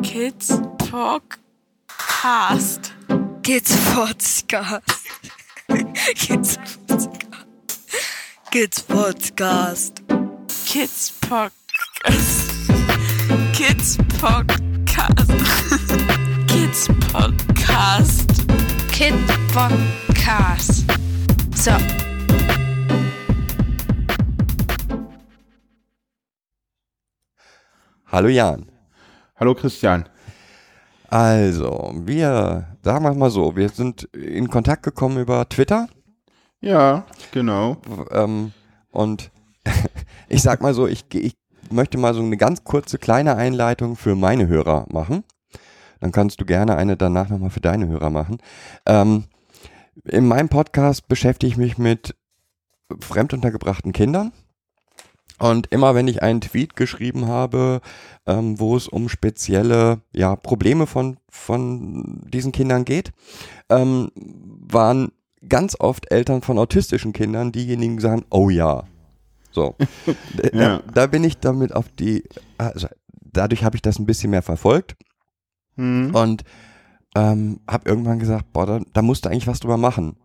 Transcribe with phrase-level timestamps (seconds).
[0.04, 0.48] Kids
[0.78, 1.72] Podcast.
[3.42, 4.82] Kids Podcast.
[6.10, 7.18] Kids Podcast.
[8.50, 10.00] Kids Podcast.
[10.64, 12.48] Kids Podcast.
[13.52, 15.28] Kids Podcast.
[16.48, 18.28] Kids Podcast.
[18.92, 19.14] Kid
[19.52, 20.88] Podcast.
[21.54, 21.76] So.
[28.06, 28.79] Hallo Jan.
[29.40, 30.06] Hallo Christian.
[31.08, 35.88] Also, wir, sagen wir mal so, wir sind in Kontakt gekommen über Twitter.
[36.60, 37.78] Ja, genau.
[38.10, 38.52] Ähm,
[38.90, 39.30] und
[40.28, 41.32] ich sag mal so, ich, ich
[41.70, 45.24] möchte mal so eine ganz kurze kleine Einleitung für meine Hörer machen.
[46.00, 48.36] Dann kannst du gerne eine danach nochmal für deine Hörer machen.
[48.84, 49.24] Ähm,
[50.04, 52.14] in meinem Podcast beschäftige ich mich mit
[53.00, 54.32] fremduntergebrachten Kindern.
[55.40, 57.80] Und immer wenn ich einen Tweet geschrieben habe,
[58.26, 63.10] ähm, wo es um spezielle ja, Probleme von, von diesen Kindern geht,
[63.70, 65.12] ähm, waren
[65.48, 68.84] ganz oft Eltern von autistischen Kindern diejenigen, die sagen, oh ja.
[69.50, 69.74] So.
[70.36, 70.82] da, Ja.
[70.92, 72.22] da bin ich damit auf die,
[72.58, 72.86] also
[73.32, 74.94] dadurch habe ich das ein bisschen mehr verfolgt
[75.76, 76.14] Hm.
[76.14, 76.44] und
[77.16, 80.16] ähm, habe irgendwann gesagt, boah, da, da musst du eigentlich was drüber machen.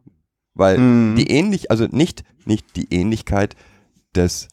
[0.53, 1.15] Weil Mhm.
[1.15, 3.55] die ähnlich, also nicht, nicht die Ähnlichkeit
[4.15, 4.47] des,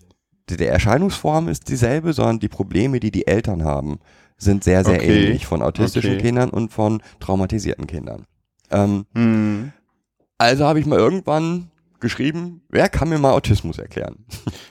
[0.49, 3.99] der Erscheinungsform ist dieselbe, sondern die Probleme, die die Eltern haben,
[4.37, 5.25] sind sehr, sehr Okay.
[5.27, 6.23] ähnlich von autistischen Okay.
[6.23, 8.27] Kindern und von traumatisierten Kindern.
[8.71, 9.73] Ähm, Hm.
[10.39, 14.25] also habe ich mal irgendwann geschrieben, wer kann mir mal Autismus erklären?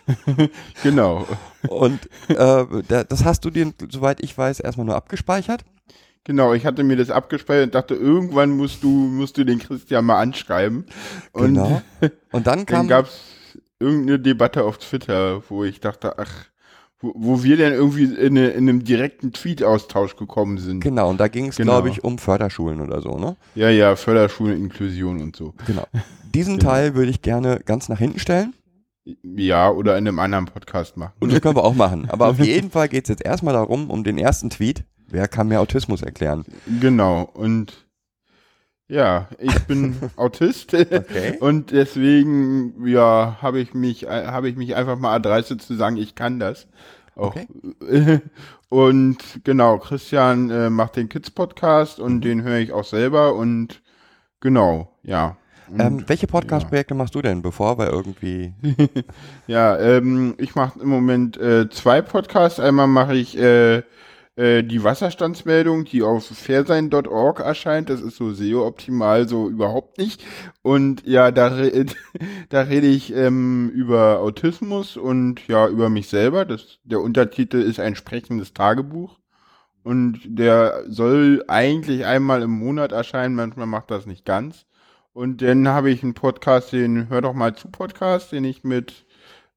[0.83, 1.25] Genau.
[1.67, 5.63] Und äh, da, das hast du dir, soweit ich weiß, erstmal nur abgespeichert.
[6.23, 10.05] Genau, ich hatte mir das abgespeichert und dachte, irgendwann musst du, musst du den Christian
[10.05, 10.85] mal anschreiben.
[11.31, 11.81] Und Genau.
[12.31, 13.21] Und dann dann kam gab es
[13.81, 16.45] irgendeine Debatte auf Twitter, wo ich dachte, ach,
[16.99, 20.81] wo, wo wir dann irgendwie in, eine, in einem direkten Tweet-Austausch gekommen sind.
[20.81, 21.73] Genau, und da ging es, Genau.
[21.73, 23.35] glaube ich, um Förderschulen oder so, ne?
[23.55, 25.53] Ja, ja, Förderschulen, Inklusion und so.
[25.65, 25.85] Genau.
[26.33, 26.71] Diesen Genau.
[26.71, 28.53] Teil würde ich gerne ganz nach hinten stellen.
[29.23, 31.13] Ja, oder in einem anderen Podcast machen.
[31.19, 32.07] Und das können wir auch machen.
[32.09, 34.83] Aber auf jeden Fall geht es jetzt erstmal darum, um den ersten Tweet.
[35.07, 36.45] Wer kann mir Autismus erklären?
[36.79, 37.73] Genau, und
[38.91, 41.37] ja, ich bin Autist Okay.
[41.39, 46.13] und deswegen, ja, habe ich mich, habe ich mich einfach mal erdreistet zu sagen, ich
[46.13, 46.67] kann das.
[47.15, 47.35] Auch.
[48.69, 53.81] Und genau, Christian äh, macht den Kids-Podcast und den höre ich auch selber und
[54.39, 55.35] genau, ja.
[55.69, 58.53] Und, Ähm, welche Podcast-Projekte machst du denn, bevor wir irgendwie.
[59.47, 62.61] Ja, ähm, ich mache im Moment äh, zwei Podcasts.
[62.61, 63.83] Einmal mache ich äh,
[64.41, 67.91] äh, die Wasserstandsmeldung, die auf fairsein.org erscheint.
[67.91, 70.23] Das ist so SEO-optimal, so überhaupt nicht.
[70.63, 71.85] Und ja, da, re
[72.49, 76.45] da rede ich ähm, über Autismus und ja, über mich selber.
[76.45, 79.19] Das, der Untertitel ist ein sprechendes Tagebuch.
[79.83, 84.65] Und der soll eigentlich einmal im Monat erscheinen, manchmal macht das nicht ganz.
[85.13, 89.05] Und dann habe ich einen Podcast, den Hör doch mal zu Podcast, den ich mit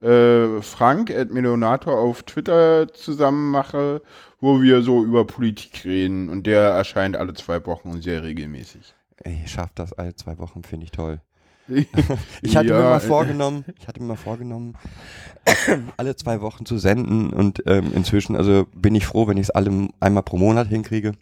[0.04, 4.03] äh, Frank at Melonator auf Twitter zusammen mache,
[4.41, 6.28] wo wir so über Politik reden.
[6.28, 8.94] Und der erscheint alle zwei Wochen und sehr regelmäßig.
[9.22, 11.20] Ey, ich schaff das alle zwei Wochen, finde ich toll.
[12.42, 14.76] Ich hatte mir Ja, mal äh, vorgenommen, ich hatte mir mal vorgenommen,
[15.97, 19.50] alle zwei Wochen zu senden und ähm, inzwischen, also bin ich froh, wenn ich es
[19.50, 21.12] alle einmal pro Monat hinkriege.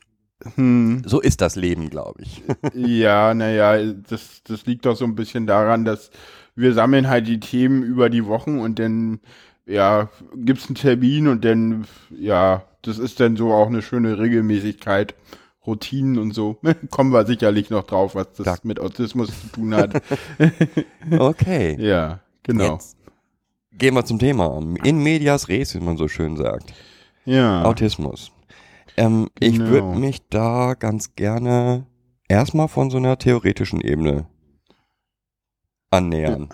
[0.56, 2.42] Hm, So ist das Leben, glaube ich.
[2.72, 6.10] ja, naja, das, das liegt doch so ein bisschen daran, dass
[6.54, 9.20] wir sammeln halt die Themen über die Wochen und dann,
[9.66, 15.14] ja, gibt's einen Termin und dann, ja, das ist dann so auch eine schöne Regelmäßigkeit.
[15.64, 16.58] Routinen und so.
[16.90, 20.02] Kommen wir sicherlich noch drauf, was das Da- mit Autismus zu tun hat.
[21.18, 21.76] Okay.
[21.78, 22.74] ja, genau.
[22.74, 22.96] Jetzt
[23.72, 24.60] gehen wir zum Thema.
[24.84, 26.72] In medias res, wie man so schön sagt.
[27.24, 27.62] Ja.
[27.64, 28.32] Autismus.
[28.96, 29.70] Ähm, Ich Genau.
[29.70, 31.86] würde mich da ganz gerne
[32.28, 34.26] erstmal von so einer theoretischen Ebene
[35.92, 36.48] annähern.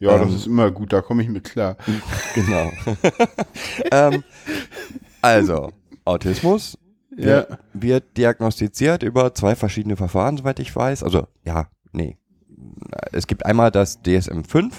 [0.00, 1.76] Ja, das Ähm, ist immer gut, da komme ich mit klar.
[2.34, 2.70] Genau.
[3.92, 4.22] ähm,
[5.22, 5.72] also,
[6.04, 6.76] Autismus
[7.16, 7.46] Ja.
[7.72, 11.02] wird, diagnostiziert über zwei verschiedene Verfahren, soweit ich weiß.
[11.02, 12.18] Also, ja, nee.
[13.12, 14.72] Es gibt einmal das DSM-5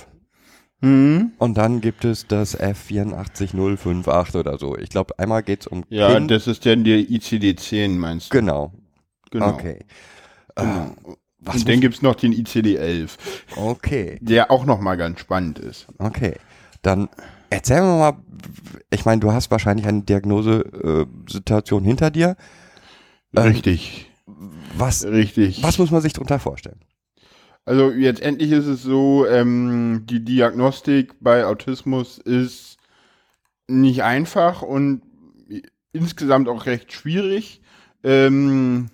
[0.81, 1.31] Hm?
[1.38, 4.78] und dann gibt es das F84058 oder so.
[4.78, 6.30] Ich glaube, einmal geht es um Ja, Kind.
[6.30, 8.38] das ist dann der ICD-10, meinst du?
[8.38, 8.74] Genau.
[9.31, 9.50] Genau.
[9.54, 9.80] Okay.
[10.56, 10.92] Genau.
[11.45, 13.12] Was Und dann muss- gibt's noch den ICD-11,
[13.56, 14.18] okay.
[14.21, 15.88] der auch nochmal ganz spannend ist.
[16.00, 16.36] Okay.
[16.81, 17.07] Dann
[17.50, 18.13] erzähl mir mal,
[18.92, 22.36] ich meine, du hast wahrscheinlich eine Diagnosesituation hinter dir.
[23.36, 24.12] Ähm, Richtig,
[24.77, 25.62] Was, richtig.
[25.63, 26.80] was muss man sich darunter vorstellen?
[27.65, 32.77] Also jetzt endlich ist es so, ähm, die Diagnostik bei Autismus ist
[33.68, 35.01] nicht einfach und
[35.91, 37.62] insgesamt auch recht schwierig.
[38.03, 38.89] Ähm,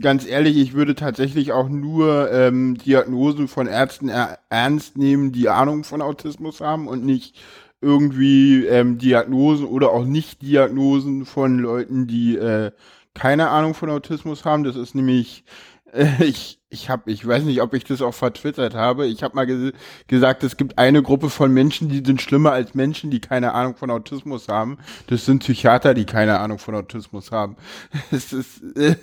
[0.00, 5.48] ganz ehrlich, ich würde tatsächlich auch nur ähm, Diagnosen von Ärzten er ernst nehmen, die
[5.48, 7.36] Ahnung von Autismus haben und nicht
[7.80, 12.72] irgendwie ähm, Diagnosen oder auch Nicht-Diagnosen von Leuten, die äh,
[13.14, 14.64] keine Ahnung von Autismus haben.
[14.64, 15.44] Das ist nämlich,
[15.92, 19.06] äh, ich, ich habe, ich weiß nicht, ob ich das auch vertwittert habe.
[19.06, 19.72] Ich habe mal ges
[20.08, 23.76] gesagt, es gibt eine Gruppe von Menschen, die sind schlimmer als Menschen, die keine Ahnung
[23.76, 24.78] von Autismus haben.
[25.06, 27.56] Das sind Psychiater, die keine Ahnung von Autismus haben.
[28.10, 28.96] Es ist, äh,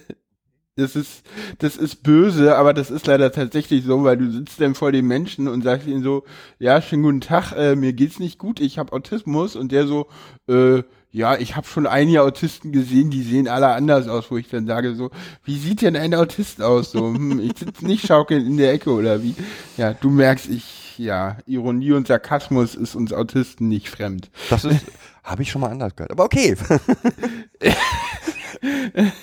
[0.76, 1.24] das ist,
[1.60, 5.08] das ist böse, aber das ist leider tatsächlich so, weil du sitzt dann vor dem
[5.08, 6.24] Menschen und sagst ihm so,
[6.60, 10.08] ja, schönen guten Tag, äh, mir geht's nicht gut, ich habe Autismus und der so,
[10.48, 10.84] äh,
[11.14, 14.66] ja, ich habe schon einige Autisten gesehen, die sehen alle anders aus, wo ich dann
[14.66, 15.12] sage so,
[15.44, 16.92] wie sieht denn ein Autist aus?
[16.92, 19.36] So, hm, ich sitze nicht schaukelnd in der Ecke oder wie?
[19.76, 24.32] Ja, du merkst, ich, ja, Ironie und Sarkasmus ist uns Autisten nicht fremd.
[24.50, 24.86] Das ist,
[25.24, 26.12] habe ich schon mal anders gehört.
[26.12, 26.56] Aber okay.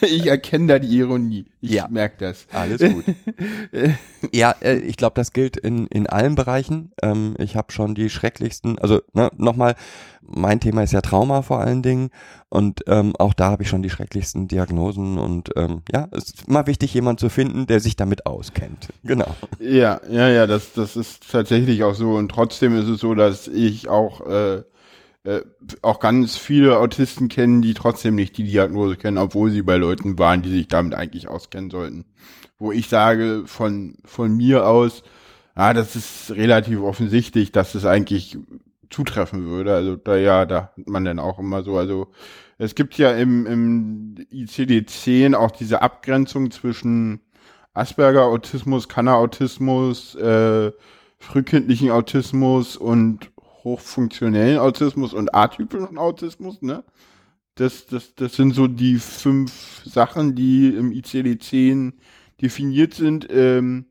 [0.00, 1.46] ich erkenne da die Ironie.
[1.60, 1.86] Ich Ja.
[1.88, 2.46] merke das.
[2.52, 3.04] Alles gut.
[4.32, 6.92] ja, äh, ich glaube, das gilt in, in allen Bereichen.
[7.02, 9.74] Ähm, ich habe schon die schrecklichsten, also ne, nochmal,
[10.22, 12.10] mein Thema ist ja Trauma vor allen Dingen
[12.50, 16.48] und ähm, auch da habe ich schon die schrecklichsten Diagnosen und ähm, ja, es ist
[16.48, 18.88] immer wichtig, jemanden zu finden, der sich damit auskennt.
[19.04, 19.34] Genau.
[19.58, 22.10] Ja, ja, ja, das, das ist tatsächlich auch so.
[22.12, 24.62] Und trotzdem ist es so, dass ich auch, äh,
[25.24, 25.40] äh,
[25.82, 30.18] auch ganz viele Autisten kenne, die trotzdem nicht die Diagnose kennen, obwohl sie bei Leuten
[30.18, 32.04] waren, die sich damit eigentlich auskennen sollten.
[32.58, 35.02] Wo ich sage, von, von mir aus,
[35.54, 38.38] ah, das ist relativ offensichtlich, dass es eigentlich
[38.90, 39.74] zutreffen würde.
[39.74, 42.08] Also da ja, da hat man dann auch immer so, also
[42.58, 47.20] es gibt ja im, im ICD-10 auch diese Abgrenzung zwischen
[47.74, 50.72] Asperger-Autismus, Kanner-Autismus, äh,
[51.18, 53.30] frühkindlichen Autismus und
[53.68, 56.84] hochfunktionellen Autismus und atypischen Autismus, ne?
[57.54, 61.92] Das, das, das sind so die fünf Sachen, die im ICD-10
[62.40, 63.26] definiert sind.
[63.30, 63.86] Ähm,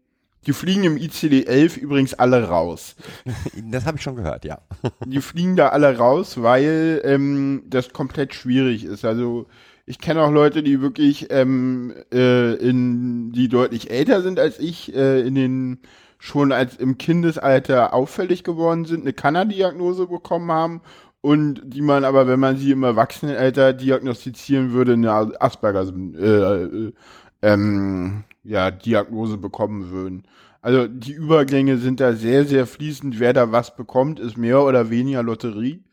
[0.45, 2.95] die fliegen im ICD-11 übrigens alle raus.
[3.69, 4.59] Das habe ich schon gehört, ja.
[5.05, 9.03] Die fliegen da alle raus, weil ähm, das komplett schwierig ist.
[9.03, 9.47] Also
[9.85, 14.95] ich kenne auch Leute, die wirklich ähm, äh, in, die deutlich älter sind als ich,
[14.95, 15.79] äh, in den
[16.19, 20.81] schon als im Kindesalter auffällig geworden sind, eine Kanner-Diagnose bekommen haben
[21.21, 25.11] und die man aber, wenn man sie im Erwachsenenalter diagnostizieren würde, eine
[25.41, 25.85] Asperger
[26.15, 26.93] äh, äh,
[27.41, 30.23] ähm, ja, Diagnose bekommen würden.
[30.61, 33.19] Also die Übergänge sind da sehr, sehr fließend.
[33.19, 35.83] Wer da was bekommt, ist mehr oder weniger Lotterie.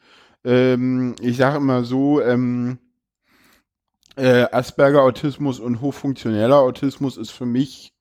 [0.44, 2.78] Ähm, ich sage immer so, ähm,
[4.16, 7.92] äh, Asperger-Autismus und hochfunktioneller Autismus ist für mich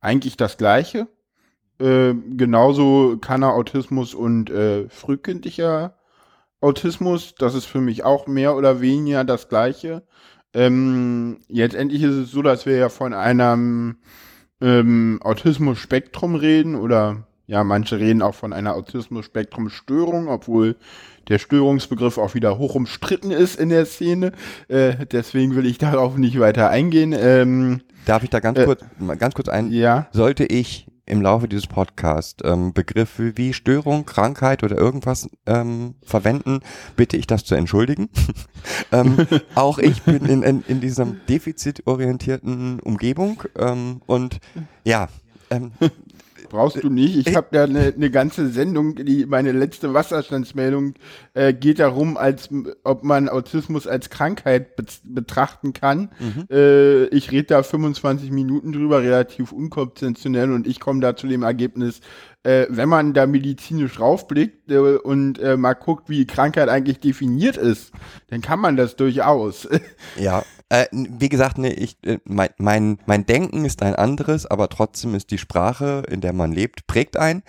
[0.00, 1.08] eigentlich das Gleiche.
[1.78, 5.94] Äh, genauso Kanner-Autismus und äh, frühkindlicher
[6.60, 10.02] Autismus, das ist für mich auch mehr oder weniger das Gleiche.
[10.54, 13.96] Ähm, jetzt endlich ist es so, dass wir ja von einem
[14.62, 20.76] ähm, Autismus-Spektrum reden oder ja, manche reden auch von einer Autismus-Spektrum-Störung, obwohl
[21.28, 24.32] der Störungsbegriff auch wieder hoch umstritten ist in der Szene.
[24.68, 27.14] Äh, deswegen will ich darauf nicht weiter eingehen.
[27.16, 28.84] Ähm, Darf ich da ganz Äh, kurz,
[29.18, 34.64] ganz kurz ein, ja, sollte ich im Laufe dieses Podcasts ähm, Begriffe wie Störung, Krankheit
[34.64, 36.60] oder irgendwas ähm, verwenden,
[36.96, 38.08] bitte ich das zu entschuldigen.
[38.92, 44.40] ähm, auch ich bin in, in, in dieser defizitorientierten Umgebung ähm, und
[44.84, 45.08] ja,
[45.50, 45.72] ähm,
[46.48, 47.26] brauchst du nicht.
[47.26, 50.94] Ich habe da eine ne ganze Sendung, die meine letzte Wasserstandsmeldung
[51.34, 52.48] äh, geht darum, als
[52.84, 56.10] ob man Autismus als Krankheit bet betrachten kann.
[56.50, 61.42] Äh, ich rede da 25 Minuten drüber, relativ unkonventionell und ich komme da zu dem
[61.42, 62.00] Ergebnis,
[62.46, 67.56] äh, wenn man da medizinisch raufblickt äh, und äh, mal guckt, wie Krankheit eigentlich definiert
[67.56, 67.90] ist,
[68.28, 69.68] dann kann man das durchaus.
[70.16, 74.68] Ja, äh, wie gesagt, nee, ich, äh, mein, mein, mein Denken ist ein anderes, aber
[74.68, 77.42] trotzdem ist die Sprache, in der man lebt, prägt ein.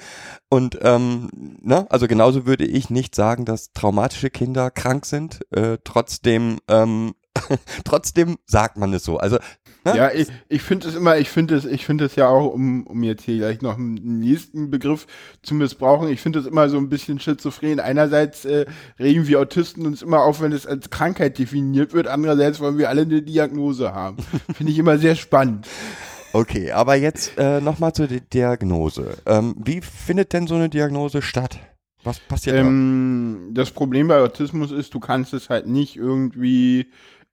[0.50, 1.30] Und ähm,
[1.62, 5.40] ne, also genauso würde ich nicht sagen, dass traumatische Kinder krank sind.
[5.52, 7.14] Äh, trotzdem, ähm,
[7.84, 9.18] trotzdem sagt man es so.
[9.18, 9.38] Also
[9.86, 9.98] ne?
[9.98, 12.86] Ja, ich, ich finde es immer, ich finde es, ich finde es ja auch, um,
[12.88, 15.08] um jetzt hier gleich noch einen nächsten Begriff
[15.42, 17.80] zu missbrauchen, ich finde es immer so ein bisschen schizophren.
[17.80, 18.66] Einerseits äh,
[19.00, 22.90] regen wir Autisten uns immer auf, wenn es als Krankheit definiert wird, andererseits wollen wir
[22.90, 24.18] alle eine Diagnose haben.
[24.56, 25.68] finde ich immer sehr spannend.
[26.34, 29.18] Okay, aber jetzt äh, nochmal zur Di- Diagnose.
[29.26, 31.58] Ähm, wie findet denn so eine Diagnose statt?
[32.04, 36.88] Was passiert Ähm, das Problem bei Autismus ist, du kannst es halt nicht irgendwie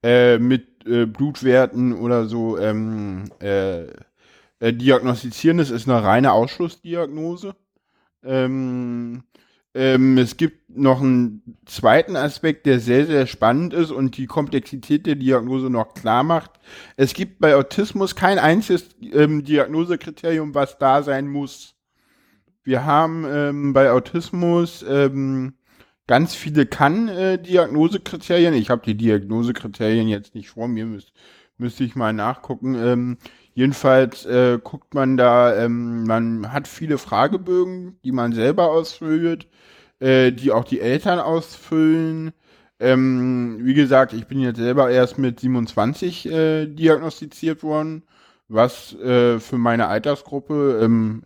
[0.05, 3.85] äh, mit äh, Blutwerten oder so ähm, äh,
[4.61, 5.59] äh, diagnostizieren.
[5.59, 7.57] Es ist eine reine Ausschlussdiagnose.
[8.25, 9.25] Ähm,
[9.77, 15.05] Ähm, es gibt noch einen zweiten Aspekt, der sehr, sehr spannend ist und die Komplexität
[15.05, 16.53] der Diagnose noch klar macht.
[16.97, 21.75] Es gibt bei Autismus kein einziges ähm, Diagnosekriterium, was da sein muss.
[22.63, 25.55] Wir haben ähm, bei Autismus ähm,
[26.07, 28.55] ganz viele Kann-Diagnosekriterien.
[28.55, 31.13] ich habe die Diagnosekriterien jetzt nicht vor mir, müsste
[31.57, 32.75] müsste ich mal nachgucken.
[32.75, 33.17] Ähm,
[33.55, 39.47] jedenfalls äh, guckt man da, ähm, man hat viele Fragebögen, die man selber ausfüllt
[40.01, 42.33] äh, die auch die Eltern ausfüllen.
[42.81, 48.03] Ähm, wie gesagt, ich bin jetzt selber erst mit 27 äh, diagnostiziert worden,
[48.49, 51.25] was äh, für meine Altersgruppe ähm,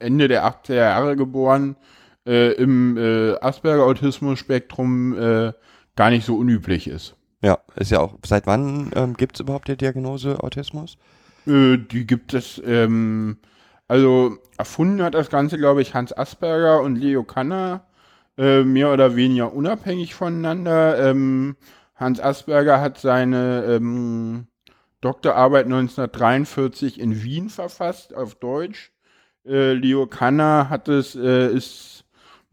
[0.00, 1.93] Ende der 80er Jahre geboren äh,
[2.24, 5.52] im äh, Asperger-Autismus-Spektrum äh,
[5.96, 7.16] gar nicht so unüblich ist.
[7.42, 8.18] Ja, ist ja auch.
[8.24, 10.96] Seit wann ähm, gibt es überhaupt die Diagnose Autismus?
[11.46, 13.38] Äh, die gibt es, ähm,
[13.86, 17.84] also erfunden hat das Ganze, glaube ich, Hans Asperger und Leo Kanner
[18.38, 21.10] äh, mehr oder weniger unabhängig voneinander.
[21.10, 21.56] Ähm,
[21.94, 24.46] Hans Asperger hat seine ähm,
[25.00, 28.90] Doktorarbeit 1943 in Wien verfasst, auf Deutsch.
[29.46, 32.03] Äh, Leo Kanner hat es, äh, ist,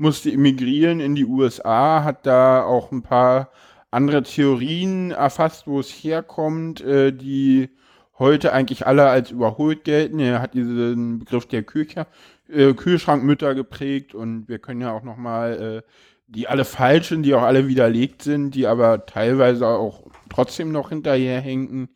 [0.02, 3.52] musste emigrieren in die USA, hat da auch ein paar
[3.92, 7.70] andere Theorien erfasst, wo es herkommt, äh, die
[8.18, 10.20] heute eigentlich alle als überholt gelten.
[10.20, 12.08] Er hat diesen Begriff der Küche,
[12.50, 15.92] äh, Kühlschrankmütter geprägt und wir können ja auch nochmal, äh,
[16.28, 21.90] die alle falschen, die auch alle widerlegt sind, die aber teilweise auch trotzdem noch hinterherhängen.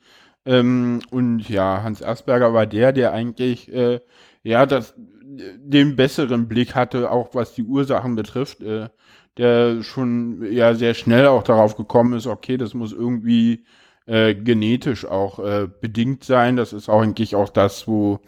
[0.45, 4.00] Ähm, und ja, Hans Asperger war der, der eigentlich, äh,
[4.43, 4.93] ja, das,
[5.25, 8.89] den besseren Blick hatte, auch was die Ursachen betrifft, äh,
[9.38, 13.65] der schon ja sehr schnell auch darauf gekommen ist, okay, das muss irgendwie
[14.05, 16.55] äh, genetisch auch äh, bedingt sein.
[16.55, 18.20] Das ist auch eigentlich auch das, wo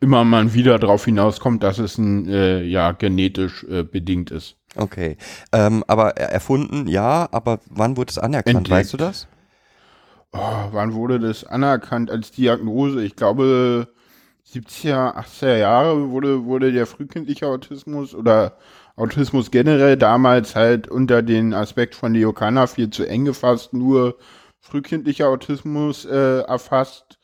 [0.00, 4.56] immer man wieder darauf hinauskommt, dass es ein, äh, ja, genetisch äh, bedingt ist.
[4.76, 5.16] Okay.
[5.52, 8.58] Ähm, aber erfunden, ja, aber wann wurde es anerkannt?
[8.58, 8.70] Entdeckt.
[8.70, 9.26] Weißt du das?
[10.32, 13.02] Oh, wann wurde das anerkannt als Diagnose?
[13.02, 13.88] Ich glaube,
[14.52, 18.56] 70er, 80er Jahre wurde, wurde der frühkindliche Autismus oder
[18.96, 24.16] Autismus generell damals halt unter den Aspekt von Leokana viel zu eng gefasst, nur
[24.60, 27.18] frühkindlicher Autismus äh, erfasst.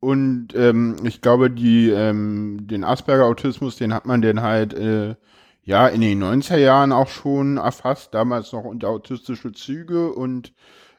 [0.00, 5.14] Und ähm, ich glaube, die, ähm, den Asperger-Autismus, den hat man dann halt äh,
[5.62, 10.12] ja in den 90er Jahren auch schon erfasst, damals noch unter autistische Züge.
[10.12, 10.54] Und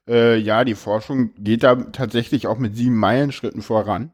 [0.07, 4.13] äh, ja, die Forschung geht da tatsächlich auch mit sieben Meilenschritten voran.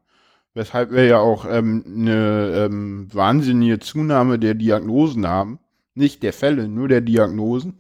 [0.58, 5.60] Weshalb wir ja auch ähm, eine ähm, wahnsinnige Zunahme der Diagnosen haben.
[5.94, 7.76] Nicht der Fälle, nur der Diagnosen.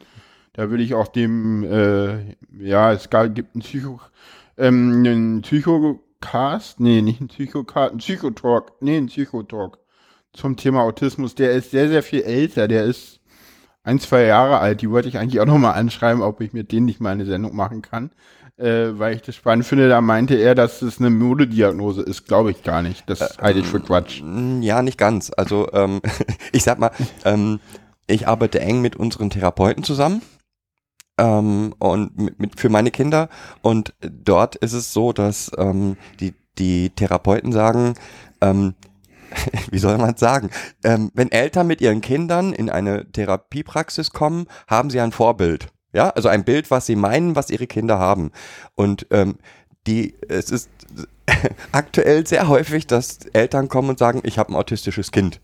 [0.53, 3.99] Da würde ich auch dem, äh, ja, es gibt einen Psycho,
[4.57, 9.79] ähm, einen Psycho Cast, nee, nicht ein Psychocast, ein Psychotalk, nee, ein Psychotalk
[10.33, 11.33] zum Thema Autismus.
[11.33, 12.67] Der ist sehr, sehr viel älter.
[12.67, 13.21] Der ist
[13.81, 14.83] ein, zwei Jahre alt.
[14.83, 17.55] Die wollte ich eigentlich auch nochmal anschreiben, ob ich mit denen nicht mal eine Sendung
[17.55, 18.11] machen kann.
[18.57, 22.27] Äh, weil ich das spannend finde, da meinte er, dass das eine Modediagnose ist.
[22.27, 23.07] Glaube ich gar nicht.
[23.07, 24.23] Das äh, halte ich für Quatsch.
[24.61, 25.31] Ja, nicht ganz.
[25.35, 26.01] Also, ähm,
[26.51, 26.91] ich sag mal,
[27.23, 27.59] ähm,
[28.07, 30.23] ich arbeite eng mit unseren Therapeuten zusammen
[31.19, 33.29] ähm, und mit, mit, für meine Kinder.
[33.61, 37.93] Und dort ist es so, dass ähm, die, die Therapeuten sagen,
[38.41, 38.73] ähm,
[39.71, 40.49] wie soll man sagen,
[40.83, 45.67] ähm, wenn Eltern mit ihren Kindern in eine Therapiepraxis kommen, haben sie ein Vorbild.
[45.97, 48.31] Ja, also ein Bild, was sie meinen, was ihre Kinder haben.
[48.75, 49.39] Und ähm,
[49.87, 50.69] die, es ist
[51.71, 55.41] aktuell sehr häufig, dass Eltern kommen und sagen, ich habe ein autistisches Kind.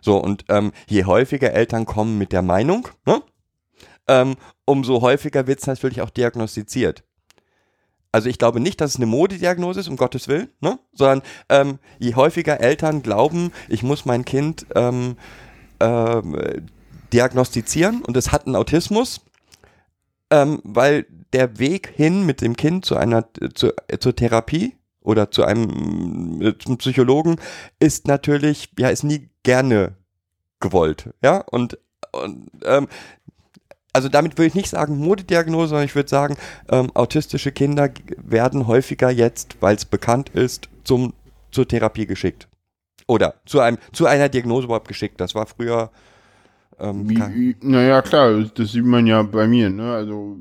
[0.00, 3.20] So, und ähm, je häufiger Eltern kommen mit der Meinung, ne,
[4.08, 7.04] ähm, umso häufiger wird es natürlich auch diagnostiziert.
[8.12, 10.78] Also ich glaube nicht, dass es eine Modediagnose ist, um Gottes Willen, ne?
[10.94, 11.20] sondern
[11.50, 15.18] ähm, je häufiger Eltern glauben, ich muss mein Kind ähm,
[15.80, 16.66] ähm,
[17.12, 19.20] diagnostizieren und es hat einen Autismus,
[20.34, 25.30] ähm, weil der Weg hin mit dem Kind zu einer zu, äh, zur Therapie oder
[25.30, 27.36] zu einem äh, zum Psychologen
[27.78, 29.94] ist natürlich ja ist nie gerne
[30.60, 31.78] gewollt, ja und
[32.12, 32.88] und ähm,
[33.92, 36.36] also damit würde ich nicht sagen Modediagnose, sondern ich würde sagen,
[36.68, 41.14] ähm, autistische Kinder werden häufiger jetzt, weil es bekannt ist, zum,
[41.52, 42.48] zur Therapie geschickt.
[43.06, 45.20] Oder zu einem, zu einer Diagnose überhaupt geschickt.
[45.20, 45.90] Das war früher.
[46.78, 49.92] Ähm, Wie, naja, klar, das sieht man ja bei mir, ne?
[49.92, 50.36] Also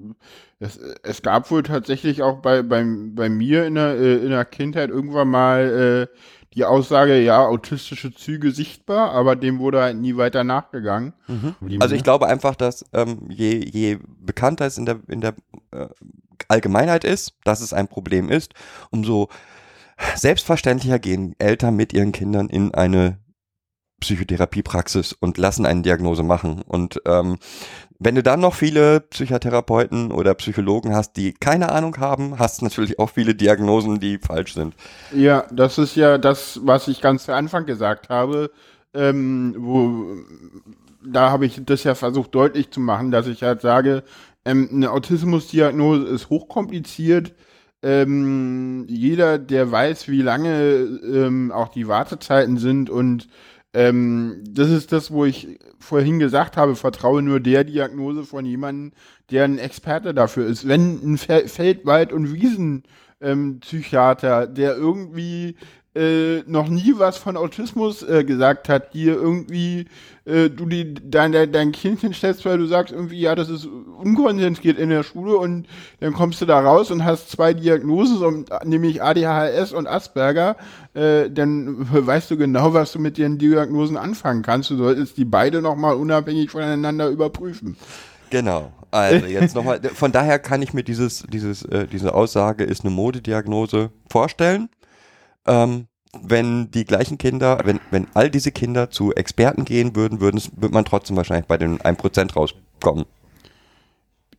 [0.60, 4.46] es, es gab wohl tatsächlich auch bei, bei, bei mir in der, äh, in der
[4.46, 6.18] Kindheit irgendwann mal äh,
[6.54, 11.14] die Aussage, ja, autistische Züge sichtbar, aber dem wurde halt nie weiter nachgegangen.
[11.28, 11.56] Mhm.
[11.80, 15.34] Also ich glaube einfach, dass ähm, je, je bekannter es in der, in der
[15.72, 15.88] äh,
[16.48, 18.54] Allgemeinheit ist, dass es ein Problem ist,
[18.92, 19.30] umso
[20.16, 23.18] selbstverständlicher gehen Eltern mit ihren Kindern in eine
[24.04, 26.62] Psychotherapiepraxis und lassen eine Diagnose machen.
[26.68, 27.38] Und ähm,
[28.00, 32.66] wenn du dann noch viele Psychotherapeuten oder Psychologen hast, die keine Ahnung haben, hast du
[32.66, 34.76] natürlich auch viele Diagnosen, die falsch sind.
[35.14, 38.52] Ja, das ist ja das, was ich ganz zu Anfang gesagt habe,
[38.94, 40.18] ähm, wo
[41.06, 44.04] da habe ich das ja versucht deutlich zu machen, dass ich halt sage,
[44.46, 47.34] ähm, eine Autismusdiagnose ist hochkompliziert.
[47.82, 53.28] Ähm, jeder, der weiß, wie lange ähm, auch die Wartezeiten sind und
[53.74, 58.92] ähm, das ist das, wo ich vorhin gesagt habe, vertraue nur der Diagnose von jemandem,
[59.32, 60.68] der ein Experte dafür ist.
[60.68, 65.56] Wenn ein Fel Feldwald- und Wiesenpsychiater, ähm, der irgendwie
[65.96, 69.86] äh, noch nie was von Autismus äh, gesagt hat, dir irgendwie
[70.26, 74.80] äh, du die, dein, dein, Kind hinstellst, weil du sagst irgendwie, ja, das ist unkonsensiert
[74.80, 75.68] in der Schule und
[76.00, 80.56] dann kommst du da raus und hast zwei Diagnosen, nämlich ADHS und Asperger,
[80.94, 84.70] äh, dann weißt du genau, was du mit den Diagnosen anfangen kannst.
[84.70, 87.76] Du solltest die beide nochmal unabhängig voneinander überprüfen.
[88.30, 88.72] Genau.
[88.90, 92.94] Also jetzt nochmal, von daher kann ich mir dieses, dieses, äh, diese Aussage ist eine
[92.94, 94.70] Modediagnose vorstellen
[95.48, 95.88] ähm,
[96.22, 100.74] wenn die gleichen Kinder, wenn, wenn all diese Kinder zu Experten gehen würden, würden würde
[100.74, 103.06] man trotzdem wahrscheinlich bei den 1% rauskommen.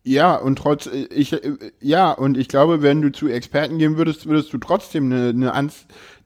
[0.07, 1.35] Ja, und trotz, ich,
[1.81, 5.71] ja, und ich glaube, wenn du zu Experten gehen würdest, würdest du trotzdem eine, eine,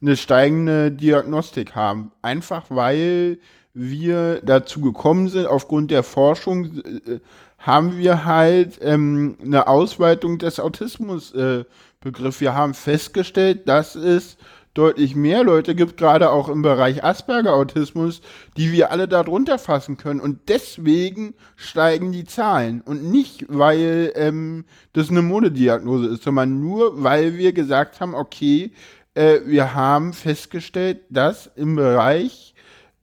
[0.02, 2.10] eine steigende Diagnostik haben.
[2.20, 3.38] Einfach weil
[3.74, 7.20] wir dazu gekommen sind, aufgrund der Forschung, äh,
[7.58, 12.36] haben wir halt ähm, eine Ausweitung des Autismusbegriffs.
[12.36, 14.38] Äh, wir haben festgestellt, dass es
[14.74, 18.20] deutlich mehr Leute gibt, gerade auch im Bereich Asperger-Autismus,
[18.56, 20.20] die wir alle darunter fassen können.
[20.20, 22.80] Und deswegen steigen die Zahlen.
[22.80, 28.72] Und nicht, weil ähm, das eine Modediagnose ist, sondern nur, weil wir gesagt haben, okay,
[29.14, 32.54] äh, wir haben festgestellt, dass im Bereich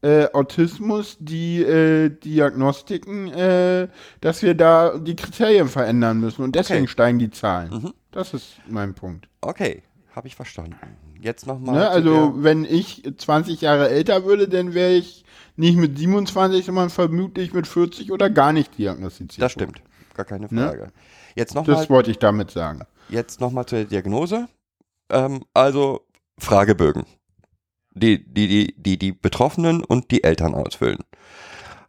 [0.02, 3.88] äh, Autismus die äh, Diagnostiken, äh,
[4.22, 6.44] dass wir da die Kriterien verändern müssen.
[6.44, 6.92] Und deswegen okay.
[6.92, 7.72] steigen die Zahlen.
[7.72, 7.94] Mhm.
[8.12, 9.28] Das ist mein Punkt.
[9.42, 9.84] Okay,
[10.16, 10.76] habe ich verstanden.
[11.26, 11.74] Jetzt nochmal.
[11.74, 16.92] Ne, also, wenn ich 20 Jahre älter würde, dann wäre ich nicht mit 27, sondern
[16.92, 19.42] vermutlich mit 40 oder gar nicht diagnostiziert.
[19.42, 19.82] Das stimmt.
[20.14, 20.68] Gar keine ne?
[20.68, 20.84] Frage.
[20.84, 20.92] Ne?
[21.34, 22.82] Jetzt noch das mal, wollte ich damit sagen.
[23.10, 24.48] Jetzt nochmal zur Diagnose.
[25.10, 26.02] Ähm, also,
[26.38, 27.06] Fragebögen.
[27.96, 31.00] Die, die, die, die, die Betroffenen und die Eltern ausfüllen.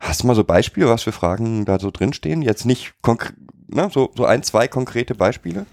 [0.01, 2.40] Hast du mal so Beispiele, was für Fragen da so drinstehen?
[2.40, 3.35] Jetzt nicht konkret,
[3.68, 5.66] ne, so, so ein, zwei konkrete Beispiele?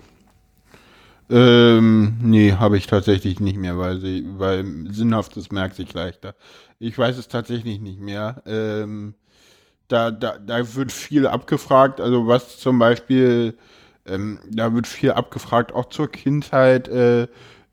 [1.29, 6.35] Ähm, nee, habe ich tatsächlich nicht mehr, weil sie, weil sinnhaftes merkt sich leichter.
[6.79, 8.43] Ich weiß es tatsächlich nicht mehr.
[8.45, 9.15] Ähm,
[9.87, 13.57] da, da, da wird viel abgefragt, also was zum Beispiel,
[14.05, 17.23] ähm, da wird viel abgefragt, auch zur Kindheit, äh,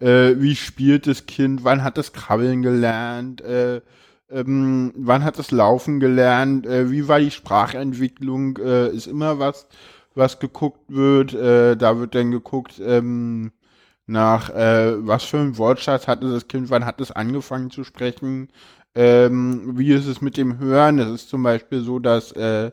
[0.01, 3.81] äh, wie spielt das Kind, wann hat es Krabbeln gelernt, äh,
[4.31, 9.67] ähm, wann hat es Laufen gelernt, äh, wie war die Sprachentwicklung, äh, ist immer was,
[10.15, 11.35] was geguckt wird.
[11.35, 13.53] Äh, da wird dann geguckt ähm,
[14.07, 18.49] nach, äh, was für ein Wortschatz hatte das Kind, wann hat es angefangen zu sprechen,
[18.95, 20.99] ähm, wie ist es mit dem Hören.
[20.99, 22.73] Es ist zum Beispiel so, dass äh,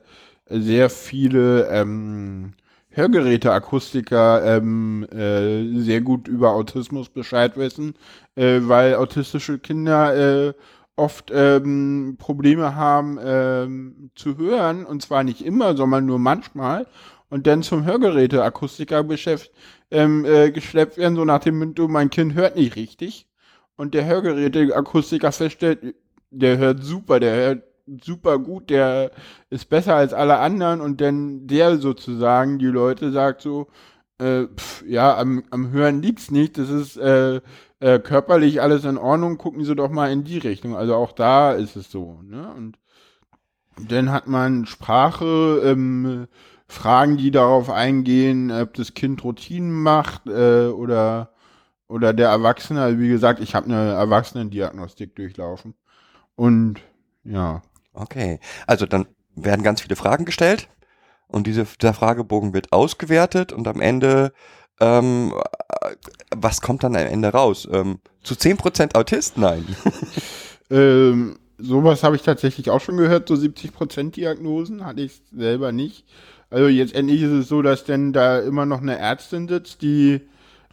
[0.50, 2.54] sehr viele ähm,
[2.90, 7.94] Hörgeräteakustiker ähm, äh, sehr gut über Autismus Bescheid wissen,
[8.36, 10.54] äh, weil autistische Kinder äh,
[10.96, 16.88] oft ähm, Probleme haben ähm, zu hören und zwar nicht immer, sondern nur manchmal
[17.30, 19.54] und dann zum Hörgeräteakustiker beschäftigt,
[19.92, 23.28] ähm, äh, geschleppt werden, so nach dem Motto, mein Kind hört nicht richtig.
[23.76, 25.96] Und der Hörgeräteakustiker feststellt,
[26.32, 27.64] der hört super, der hört
[28.04, 29.12] super gut, der
[29.50, 33.68] ist besser als alle anderen und dann der sozusagen, die Leute sagt so,
[34.20, 37.40] äh, pf, ja, am, am Hören liegt's nicht, das ist äh,
[37.80, 40.76] äh, körperlich alles in Ordnung, gucken Sie doch mal in die Richtung.
[40.76, 42.52] Also auch da ist es so, ne?
[42.56, 42.78] Und
[43.90, 46.28] dann hat man Sprache, ähm,
[46.68, 51.32] Fragen, die darauf eingehen, ob das Kind Routinen macht äh, oder,
[51.88, 52.82] oder der Erwachsene.
[52.82, 55.76] Also wie gesagt, ich habe eine Erwachsenendiagnostik durchlaufen.
[56.36, 56.82] Und
[57.24, 57.62] ja.
[57.94, 60.68] Okay, also dann werden ganz viele Fragen gestellt
[61.28, 64.34] und diese, dieser Fragebogen wird ausgewertet und am Ende,
[64.80, 65.34] ähm,
[66.36, 67.68] was kommt dann am Ende raus?
[67.72, 69.38] Ähm, zu 10% Autist?
[69.38, 69.66] Nein.
[70.70, 76.06] ähm, sowas habe ich tatsächlich auch schon gehört, so 70% Diagnosen hatte ich selber nicht.
[76.50, 80.22] Also jetzt endlich ist es so, dass denn da immer noch eine Ärztin sitzt, die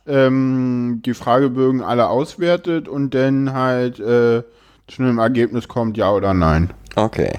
[0.07, 4.43] ähm, die Fragebögen alle auswertet und dann halt äh,
[4.87, 6.73] zu einem Ergebnis kommt, ja oder nein.
[6.95, 7.39] Okay.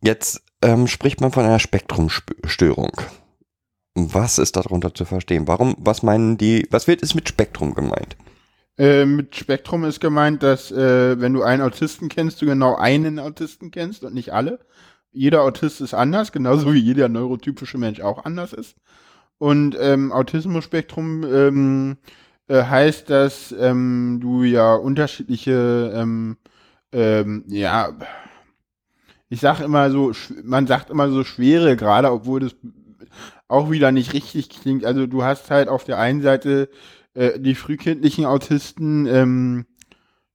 [0.00, 2.92] Jetzt ähm, spricht man von einer Spektrumstörung.
[3.94, 5.48] Was ist darunter zu verstehen?
[5.48, 8.16] Warum, was meinen die, was wird es mit Spektrum gemeint?
[8.78, 13.18] Äh, mit Spektrum ist gemeint, dass äh, wenn du einen Autisten kennst, du genau einen
[13.18, 14.60] Autisten kennst und nicht alle.
[15.16, 18.76] Jeder Autist ist anders, genauso wie jeder neurotypische Mensch auch anders ist.
[19.38, 21.96] Und ähm, Autismus-Spektrum ähm,
[22.48, 26.36] äh, heißt, dass ähm, du ja unterschiedliche, ähm,
[26.92, 27.92] ähm, ja,
[29.28, 30.12] ich sag immer so,
[30.44, 32.54] man sagt immer so schwere gerade, obwohl das
[33.48, 34.84] auch wieder nicht richtig klingt.
[34.84, 36.68] Also du hast halt auf der einen Seite
[37.14, 39.66] äh, die frühkindlichen Autisten, ähm,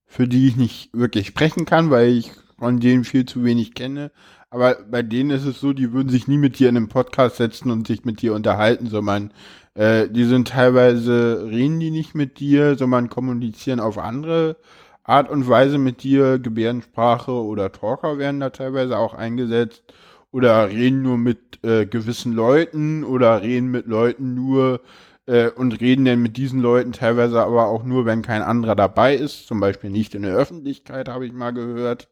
[0.05, 4.11] für die ich nicht wirklich sprechen kann, weil ich von denen viel zu wenig kenne.
[4.51, 7.37] Aber bei denen ist es so, die würden sich nie mit dir in einem Podcast
[7.37, 9.31] setzen und sich mit dir unterhalten, sondern
[9.75, 14.57] äh, die sind teilweise, reden die nicht mit dir, sondern kommunizieren auf andere
[15.03, 16.37] Art und Weise mit dir.
[16.37, 19.83] Gebärdensprache oder Talker werden da teilweise auch eingesetzt.
[20.31, 24.81] Oder reden nur mit äh, gewissen Leuten oder reden mit Leuten nur
[25.27, 29.15] äh, und reden dann mit diesen Leuten teilweise aber auch nur, wenn kein anderer dabei
[29.15, 29.47] ist.
[29.47, 32.09] Zum Beispiel nicht in der Öffentlichkeit, habe ich mal gehört.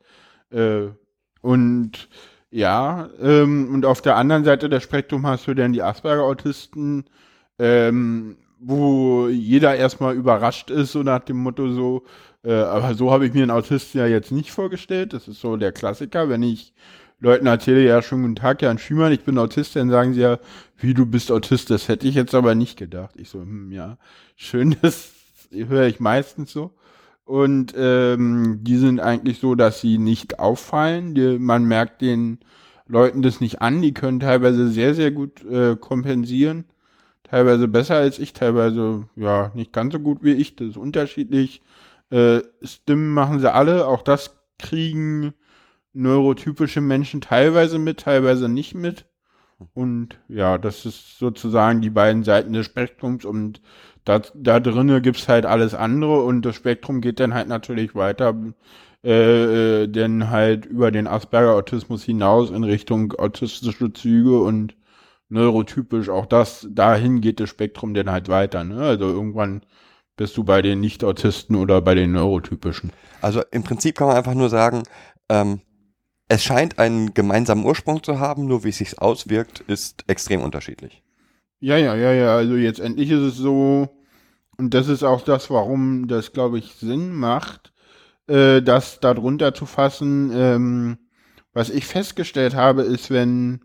[0.52, 0.90] Äh,
[1.42, 2.10] und
[2.52, 7.06] ja, ähm, und auf der anderen Seite des Spektrum hast du dann die Asperger-Autisten,
[7.60, 12.04] ähm, wo jeder erstmal überrascht ist, so nach dem Motto so,
[12.44, 15.14] äh, aber so habe ich mir einen Autisten ja jetzt nicht vorgestellt.
[15.14, 16.74] Das ist so der Klassiker, wenn ich
[17.20, 20.40] Leuten erzähle, ja, schon guten Tag, Jan Schümann, ich bin Autist, dann sagen sie ja,
[20.78, 23.16] wie du bist Autist, das hätte ich jetzt aber nicht gedacht.
[23.18, 23.98] Ich so, hm, ja,
[24.36, 25.12] schön, das
[25.52, 26.72] höre ich meistens so.
[27.30, 31.14] Und ähm, die sind eigentlich so, dass sie nicht auffallen.
[31.14, 32.40] Die, man merkt den
[32.88, 33.82] Leuten das nicht an.
[33.82, 36.66] Die können teilweise sehr, sehr gut äh, kompensieren
[37.30, 40.56] teilweise besser als ich, teilweise ja nicht ganz so gut wie ich.
[40.56, 41.62] Das ist unterschiedlich.
[42.10, 43.88] Äh, Stimmen machen sie alle.
[43.88, 45.34] Auch das kriegen
[45.94, 49.06] neurotypische Menschen teilweise mit, teilweise nicht mit.
[49.74, 53.62] Und ja, das ist sozusagen die beiden Seiten des Spektrums und
[54.10, 58.34] da, da drinnen gibt's halt alles andere und das Spektrum geht dann halt natürlich weiter,
[59.04, 64.76] äh, äh, denn halt über den Asperger-Autismus hinaus in Richtung autistische Züge und
[65.30, 68.64] neurotypisch, auch das, dahin geht das Spektrum dann halt weiter.
[68.64, 68.82] Ne?
[68.82, 69.62] Also irgendwann
[70.18, 72.92] bist du bei den Nicht-Autisten oder bei den Neurotypischen.
[73.22, 74.82] Also im Prinzip kann man einfach nur sagen,
[75.30, 75.62] ähm,
[76.30, 81.04] es scheint einen gemeinsamen Ursprung zu haben, nur wie es sich auswirkt, ist extrem unterschiedlich.
[81.60, 82.36] Ja, ja, ja, ja.
[82.36, 83.90] Also jetzt endlich ist es so,
[84.60, 87.72] und das ist auch das, warum das, glaube ich, Sinn macht,
[88.28, 90.32] äh, das darunter zu fassen.
[90.34, 90.98] Ähm,
[91.54, 93.62] was ich festgestellt habe, ist, wenn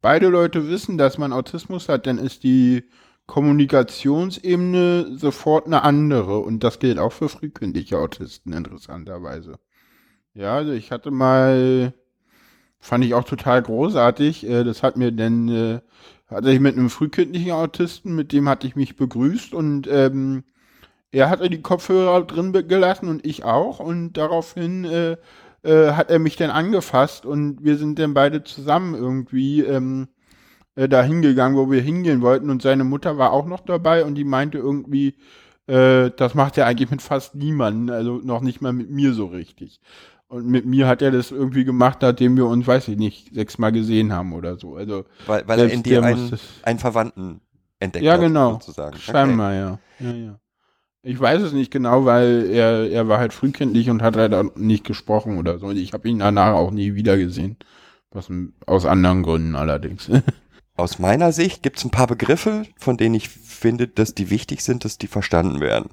[0.00, 2.84] beide Leute wissen, dass man Autismus hat, dann ist die
[3.26, 6.38] Kommunikationsebene sofort eine andere.
[6.38, 9.58] Und das gilt auch für frühkindliche Autisten, interessanterweise.
[10.32, 11.92] Ja, also ich hatte mal,
[12.78, 15.80] fand ich auch total großartig, äh, das hat mir denn, äh,
[16.30, 20.44] hatte ich mit einem frühkindlichen Autisten, mit dem hatte ich mich begrüßt und ähm,
[21.12, 25.16] er hatte die Kopfhörer drin gelassen und ich auch und daraufhin äh,
[25.62, 30.08] äh, hat er mich dann angefasst und wir sind dann beide zusammen irgendwie ähm,
[30.76, 34.14] äh, da hingegangen, wo wir hingehen wollten und seine Mutter war auch noch dabei und
[34.14, 35.16] die meinte irgendwie,
[35.66, 39.26] äh, das macht er eigentlich mit fast niemandem, also noch nicht mal mit mir so
[39.26, 39.80] richtig.
[40.30, 43.72] Und mit mir hat er das irgendwie gemacht, nachdem wir uns, weiß ich nicht, sechsmal
[43.72, 44.76] gesehen haben oder so.
[44.76, 47.40] Also weil, weil er in dir einen, einen Verwandten
[47.80, 48.52] entdeckt ja, hat, genau.
[48.52, 48.96] sozusagen.
[48.96, 49.78] Scheinbar, ja.
[49.98, 50.40] ja, ja.
[51.02, 54.84] Ich weiß es nicht genau, weil er, er war halt frühkindlich und hat halt nicht
[54.84, 55.66] gesprochen oder so.
[55.66, 57.56] Und ich habe ihn danach auch nie wieder gesehen.
[58.12, 58.30] Was,
[58.66, 60.08] aus anderen Gründen allerdings.
[60.76, 64.62] Aus meiner Sicht gibt es ein paar Begriffe, von denen ich finde, dass die wichtig
[64.62, 65.90] sind, dass die verstanden werden.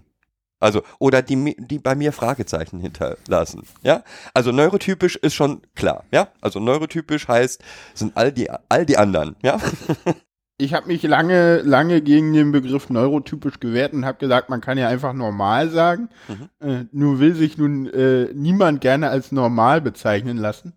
[0.59, 3.63] Also, oder die, die bei mir Fragezeichen hinterlassen.
[3.83, 4.03] Ja?
[4.33, 6.29] Also neurotypisch ist schon klar, ja?
[6.41, 9.59] Also neurotypisch heißt, sind all die, all die anderen, ja?
[10.57, 14.79] ich habe mich lange, lange gegen den Begriff neurotypisch gewehrt und habe gesagt, man kann
[14.79, 16.09] ja einfach normal sagen.
[16.27, 16.67] Mhm.
[16.67, 20.73] Äh, nur will sich nun äh, niemand gerne als normal bezeichnen lassen.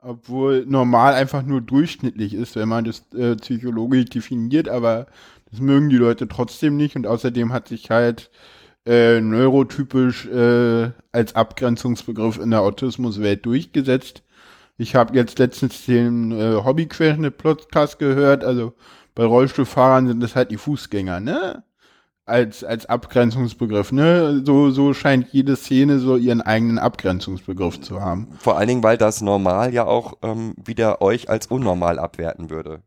[0.00, 5.06] Obwohl normal einfach nur durchschnittlich ist, wenn man das äh, psychologisch definiert, aber
[5.50, 8.30] das mögen die Leute trotzdem nicht und außerdem hat sich halt
[8.86, 14.22] äh, neurotypisch äh, als Abgrenzungsbegriff in der Autismuswelt durchgesetzt.
[14.76, 18.74] Ich habe jetzt letztens den äh, Hobbyquerschnitt-Podcast gehört, also
[19.14, 21.62] bei Rollstuhlfahrern sind das halt die Fußgänger, ne?
[22.26, 24.42] Als, als Abgrenzungsbegriff, ne?
[24.44, 28.28] So, so scheint jede Szene so ihren eigenen Abgrenzungsbegriff zu haben.
[28.38, 32.80] Vor allen Dingen, weil das normal ja auch ähm, wieder euch als unnormal abwerten würde.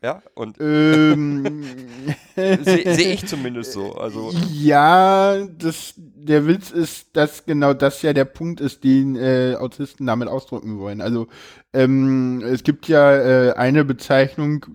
[0.00, 1.44] Ja, und ähm,
[2.36, 3.94] sehe seh ich zumindest so.
[3.94, 4.32] Also.
[4.52, 10.06] Ja, das, der Witz ist, dass genau das ja der Punkt ist, den äh, Autisten
[10.06, 11.00] damit ausdrücken wollen.
[11.00, 11.26] Also
[11.72, 14.66] ähm, es gibt ja äh, eine Bezeichnung,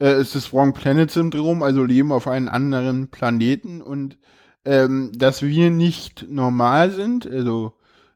[0.00, 4.16] äh, ist das Wrong Planet Syndrom, also Leben auf einem anderen Planeten und
[4.64, 7.30] ähm, dass wir nicht normal sind.
[7.30, 7.74] Also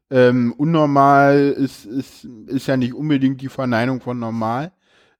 [0.09, 4.71] ähm, unnormal ist, ist, ist ja nicht unbedingt die Verneinung von normal,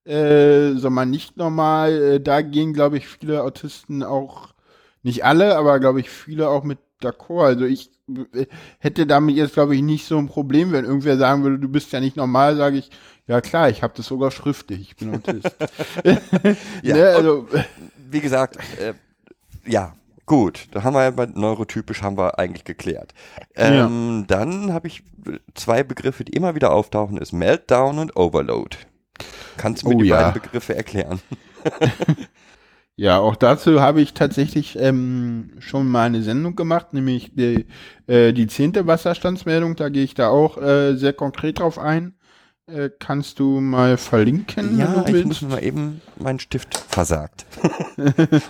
[0.04, 1.92] äh, sondern nicht normal.
[1.92, 4.48] Äh, da gehen, glaube ich, viele Autisten auch,
[5.02, 7.46] nicht alle, aber glaube ich, viele auch mit d'accord.
[7.46, 7.90] Also ich
[8.78, 11.92] hätte damit jetzt, glaube ich, nicht so ein Problem, wenn irgendwer sagen würde, du bist
[11.92, 12.90] ja nicht normal, sage ich,
[13.26, 15.56] ja klar, ich habe das sogar schriftlich, ich bin Autist.
[16.82, 17.46] Ja, ne, also,
[18.10, 18.94] Wie gesagt, äh,
[19.66, 19.94] ja,
[20.26, 20.68] gut.
[20.72, 23.14] Da haben wir ja bei neurotypisch haben wir eigentlich geklärt.
[23.54, 25.02] Ähm, Dann habe ich
[25.54, 28.76] zwei Begriffe, die immer wieder auftauchen, ist Meltdown und Overload.
[29.56, 30.16] Kannst du mir Oh die ja.
[30.30, 31.20] beiden Begriffe erklären?
[33.00, 37.64] Ja, auch dazu habe ich tatsächlich ähm, schon mal eine Sendung gemacht, nämlich die,
[38.06, 39.74] äh, die zehnte Wasserstandsmeldung.
[39.74, 42.12] Da gehe ich da auch äh, sehr konkret drauf ein.
[42.66, 44.78] Äh, kannst du mal verlinken?
[44.78, 45.26] Ja, wenn du ich willst?
[45.26, 47.46] muss mal eben, mein Stift versagt.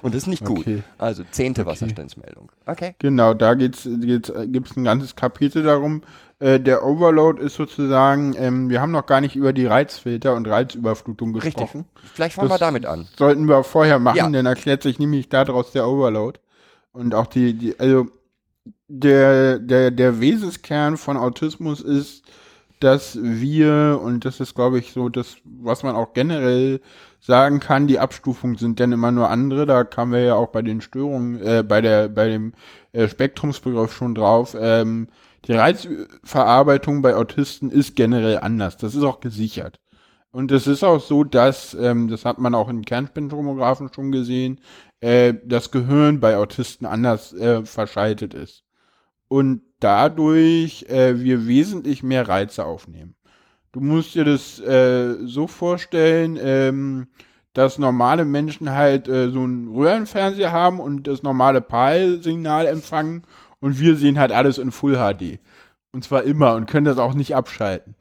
[0.03, 0.59] und das ist nicht gut.
[0.63, 0.83] Okay.
[0.99, 2.51] Also zehnte Wasserstandsmeldung.
[2.67, 2.97] Okay.
[2.99, 6.03] Genau, da geht's, geht's, äh, gibt's ein ganzes Kapitel darum.
[6.41, 10.49] Äh, der Overload ist sozusagen, ähm, wir haben noch gar nicht über die Reizfilter und
[10.49, 11.55] Reizüberflutung Richtig.
[11.55, 11.85] gesprochen.
[12.15, 13.07] Vielleicht fangen wir Das damit an.
[13.19, 14.31] Sollten wir vorher machen, Ja.
[14.31, 16.41] dann erklärt sich nämlich daraus der Overload.
[16.93, 18.07] Und auch die, die, also
[18.89, 22.25] der, der, der Wesenskern von Autismus ist,
[22.81, 26.81] dass wir, und das ist, glaube ich, so das, was man auch generell
[27.21, 29.67] sagen kann, die Abstufungen sind dann immer nur andere.
[29.67, 32.55] Da kamen wir ja auch bei den Störungen, äh, bei der, bei dem
[32.93, 34.57] äh, Spektrumsbegriff schon drauf.
[34.59, 35.09] Ähm,
[35.47, 38.77] die Reizverarbeitung bei Autisten ist generell anders.
[38.77, 39.81] Das ist auch gesichert.
[40.33, 44.61] Und es ist auch so, dass, ähm, das hat man auch in Kernspintomographen schon gesehen,
[45.01, 48.63] äh, das Gehirn bei Autisten anders äh, verschaltet ist.
[49.29, 53.17] Und dadurch äh, wir wesentlich mehr Reize aufnehmen.
[53.73, 57.09] Du musst dir das äh, so vorstellen, ähm,
[57.53, 63.25] dass normale Menschen halt äh, so einen Röhrenfernseher haben und das normale PAL-Signal empfangen
[63.61, 65.39] und wir sehen halt alles in Full HD.
[65.93, 67.95] Und zwar immer und können das auch nicht abschalten.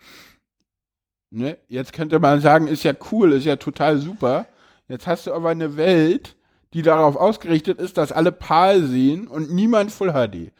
[1.32, 1.58] Ne?
[1.68, 4.48] Jetzt könnte man sagen, ist ja cool, ist ja total super.
[4.88, 6.36] Jetzt hast du aber eine Welt,
[6.74, 10.52] die darauf ausgerichtet ist, dass alle PAL sehen und niemand Full HD.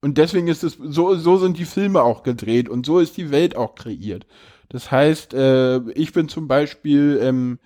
[0.00, 3.30] Und deswegen ist es, so, so sind die Filme auch gedreht und so ist die
[3.30, 4.26] Welt auch kreiert.
[4.68, 7.58] Das heißt, äh, ich bin zum Beispiel ähm,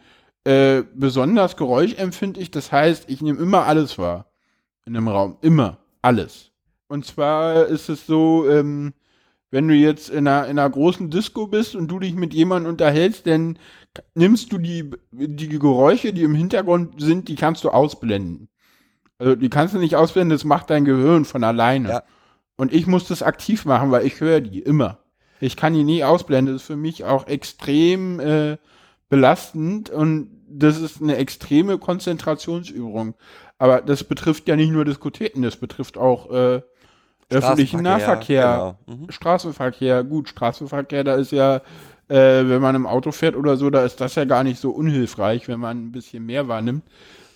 [0.45, 4.33] äh, besonders geräuschempfindlich, das heißt, ich nehme immer alles wahr
[4.87, 5.37] in einem Raum.
[5.43, 5.79] Immer.
[6.03, 6.51] Alles.
[6.89, 8.93] Und zwar ist es so, ähm,
[9.51, 12.71] wenn du jetzt in einer, in einer großen Disco bist und du dich mit jemandem
[12.71, 13.59] unterhältst, dann
[14.15, 18.49] nimmst du die, die Geräusche, die im Hintergrund sind, die kannst du ausblenden.
[19.19, 21.89] Also die kannst du nicht ausblenden, das macht dein Gehirn von alleine.
[21.89, 22.03] Ja.
[22.57, 24.99] Und ich muss das aktiv machen, weil ich höre die immer.
[25.41, 26.55] Ich kann die nie ausblenden.
[26.55, 28.57] Das ist für mich auch extrem äh,
[29.09, 33.15] belastend und das ist eine extreme Konzentrationsübung.
[33.63, 36.63] Aber das betrifft ja nicht nur Diskotheken, das betrifft auch äh,
[37.31, 38.99] öffentlichen Nahverkehr, Genau.
[38.99, 39.09] Mhm.
[39.09, 40.03] Straßenverkehr.
[40.03, 41.59] Gut, Straßenverkehr, da ist ja,
[42.09, 44.73] äh, wenn man im Auto fährt oder so, da ist das ja gar nicht so
[44.73, 46.83] unhilfreich, wenn man ein bisschen mehr wahrnimmt.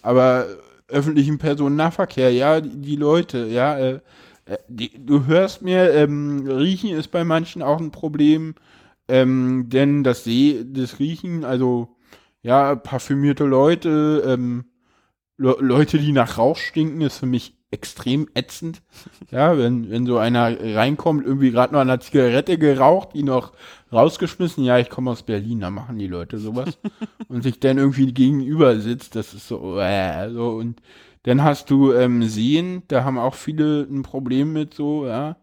[0.02, 0.46] Aber
[0.88, 4.00] öffentlichen Personennahverkehr, ja, die, die Leute, ja, äh,
[4.46, 8.56] äh, die, du hörst mir, ähm, Riechen ist bei manchen auch ein Problem,
[9.06, 11.94] ähm, denn das See, das Riechen, also
[12.42, 14.64] ja, parfümierte Leute, ähm,
[15.38, 18.82] Le Leute, die nach Rauch stinken, ist für mich extrem ätzend.
[19.30, 23.52] Ja, wenn, wenn so einer reinkommt, irgendwie gerade noch an einer Zigarette geraucht, die noch
[23.92, 26.78] rausgeschmissen, ja, ich komme aus Berlin, da machen die Leute sowas.
[27.28, 30.80] und sich dann irgendwie gegenüber sitzt, das ist so, äh, so und
[31.24, 35.36] dann hast du ähm, Seen, da haben auch viele ein Problem mit so, ja.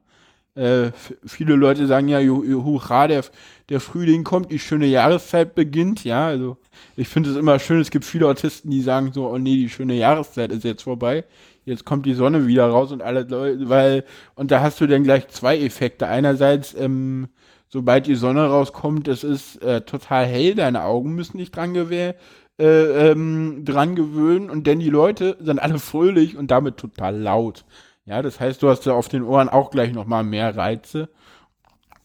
[0.56, 0.92] Äh,
[1.26, 3.24] viele Leute sagen ja, hurra, der,
[3.70, 6.58] der Frühling kommt, die schöne Jahreszeit beginnt, ja, also
[6.96, 9.70] ich finde es immer schön, es gibt viele Autisten, die sagen so, oh nee, die
[9.70, 11.24] schöne Jahreszeit ist jetzt vorbei,
[11.66, 15.04] jetzt kommt die Sonne wieder raus und alle Leute, weil, und da hast du dann
[15.04, 16.08] gleich zwei Effekte.
[16.08, 17.30] Einerseits, ähm,
[17.68, 22.14] sobald die Sonne rauskommt, es ist äh, total hell, deine Augen müssen nicht dran gewähren,
[22.60, 27.66] äh, ähm, dran gewöhnen und denn die Leute sind alle fröhlich und damit total laut.
[28.06, 31.10] Ja, das heißt, du hast ja auf den Ohren auch gleich nochmal mehr Reize.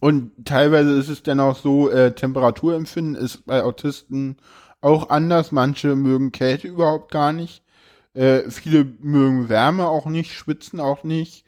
[0.00, 4.36] Und teilweise ist es dann auch so, äh, Temperaturempfinden ist bei Autisten
[4.80, 5.50] auch anders.
[5.50, 7.64] Manche mögen Kälte überhaupt gar nicht.
[8.14, 11.44] Äh, viele mögen Wärme auch nicht, schwitzen auch nicht.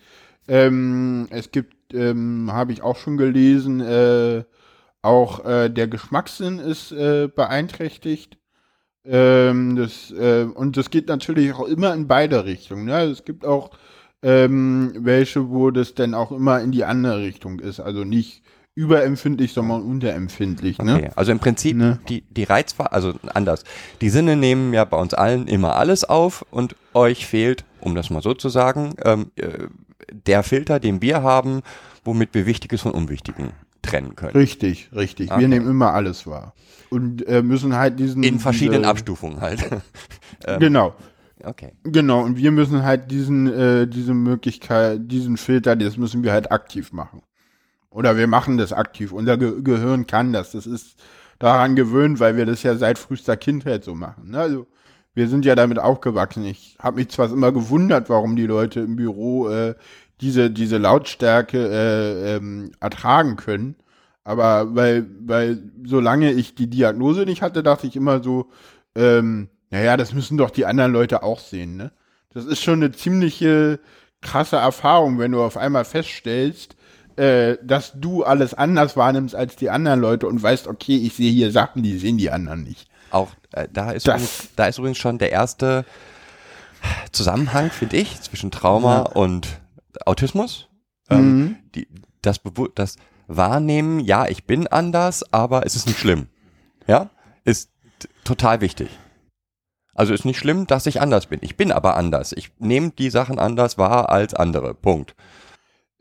[0.48, 4.44] Ähm, es gibt, ähm, habe ich auch schon gelesen, äh,
[5.02, 8.38] auch äh, der Geschmackssinn ist äh, beeinträchtigt.
[9.04, 12.84] Ähm, das, äh, und das geht natürlich auch immer in beide Richtungen.
[12.86, 13.02] Ne?
[13.04, 13.70] Es gibt auch
[14.22, 17.80] ähm, welche, wo das dann auch immer in die andere Richtung ist.
[17.80, 18.42] Also nicht
[18.74, 20.78] überempfindlich, sondern unterempfindlich.
[20.78, 20.94] Ne?
[20.96, 21.98] Okay, also im Prinzip Ne?
[22.08, 23.64] die, die Reizver, also anders.
[24.00, 28.10] Die Sinne nehmen ja bei uns allen immer alles auf und euch fehlt um das
[28.10, 29.66] mal so zu sagen, ähm, äh,
[30.26, 31.62] der Filter, den wir haben,
[32.04, 33.50] womit wir Wichtiges von Unwichtigen
[33.82, 34.32] trennen können.
[34.32, 35.30] Richtig, richtig.
[35.30, 35.40] Okay.
[35.40, 36.54] Wir nehmen immer alles wahr.
[36.90, 38.22] Und äh, müssen halt diesen.
[38.22, 39.64] In verschiedenen diese, Abstufungen halt.
[40.46, 40.94] ähm, Genau,
[41.44, 41.72] okay.
[41.84, 42.22] genau.
[42.22, 46.92] Und wir müssen halt diesen, äh, diese Möglichkeit, diesen Filter, das müssen wir halt aktiv
[46.92, 47.22] machen.
[47.90, 49.12] Oder wir machen das aktiv.
[49.12, 50.52] Unser Ge Gehirn kann das.
[50.52, 50.96] Das ist
[51.38, 54.30] daran gewöhnt, weil wir das ja seit frühester Kindheit so machen.
[54.30, 54.38] Ne?
[54.38, 54.66] Also
[55.14, 56.44] wir sind ja damit aufgewachsen.
[56.44, 59.74] Ich habe mich zwar immer gewundert, warum die Leute im Büro äh,
[60.20, 63.74] diese, diese Lautstärke äh, ähm, ertragen können.
[64.22, 68.50] Aber weil, weil solange ich die Diagnose nicht hatte, dachte ich immer so,
[68.94, 71.92] ähm, naja, das müssen doch die anderen Leute auch sehen, ne?
[72.32, 73.80] Das ist schon eine ziemliche
[74.20, 76.76] krasse Erfahrung, wenn du auf einmal feststellst,
[77.16, 81.32] äh, dass du alles anders wahrnimmst als die anderen Leute und weißt, okay, ich sehe
[81.32, 82.88] hier Sachen, die sehen die anderen nicht.
[83.10, 85.84] Auch äh, da, ist übrigens, da ist übrigens schon der erste
[87.12, 89.02] Zusammenhang, finde ich, zwischen Trauma Ja.
[89.02, 89.60] und
[90.06, 90.68] Autismus.
[91.10, 91.56] Ähm, Mhm.
[91.74, 91.88] die,
[92.22, 92.40] das,
[92.76, 96.28] das Wahrnehmen, ja, ich bin anders, aber es ist nicht schlimm.
[96.86, 97.10] Ja,
[97.44, 97.70] ist
[98.24, 98.88] total wichtig.
[99.94, 101.40] Also ist nicht schlimm, dass ich anders bin.
[101.42, 102.32] Ich bin aber anders.
[102.32, 104.74] Ich nehme die Sachen anders wahr als andere.
[104.74, 105.14] Punkt.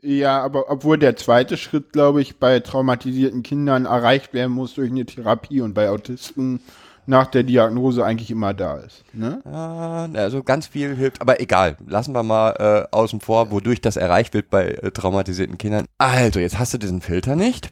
[0.02, 4.90] Ja, aber obwohl der zweite Schritt, glaube ich, bei traumatisierten Kindern erreicht werden muss durch
[4.90, 6.60] eine Therapie und bei Autisten
[7.06, 9.04] nach der Diagnose eigentlich immer da ist.
[9.12, 9.42] Ne?
[9.44, 11.76] Ja, also ganz viel hilft, aber egal.
[11.86, 12.52] Lassen wir mal
[12.92, 15.86] äh, außen vor, wodurch das erreicht wird bei äh, traumatisierten Kindern.
[15.98, 17.68] Also, jetzt hast du diesen Filter nicht.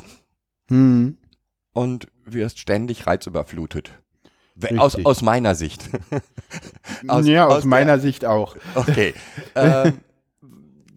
[0.70, 1.16] Hm.
[1.72, 3.92] und wirst ständig reizüberflutet.
[4.78, 5.88] Aus, aus meiner Sicht.
[7.08, 8.56] Aus- ja, aus, aus der- meiner Sicht auch.
[8.74, 9.14] Okay.
[9.54, 9.98] ähm,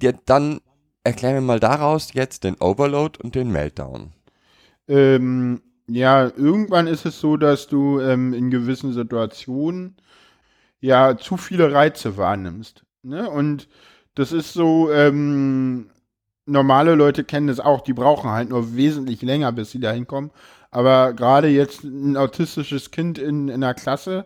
[0.01, 0.61] ja, dann
[1.03, 4.13] erklär mir mal daraus jetzt den Overload und den Meltdown.
[4.87, 9.97] Ähm, ja, irgendwann ist es so, dass du ähm, in gewissen Situationen
[10.79, 12.83] ja zu viele Reize wahrnimmst.
[13.03, 13.29] Ne?
[13.29, 13.67] Und
[14.15, 15.89] das ist so, ähm,
[16.45, 20.31] normale Leute kennen das auch, die brauchen halt nur wesentlich länger, bis sie da hinkommen.
[20.71, 24.25] Aber gerade jetzt ein autistisches Kind in, in der Klasse,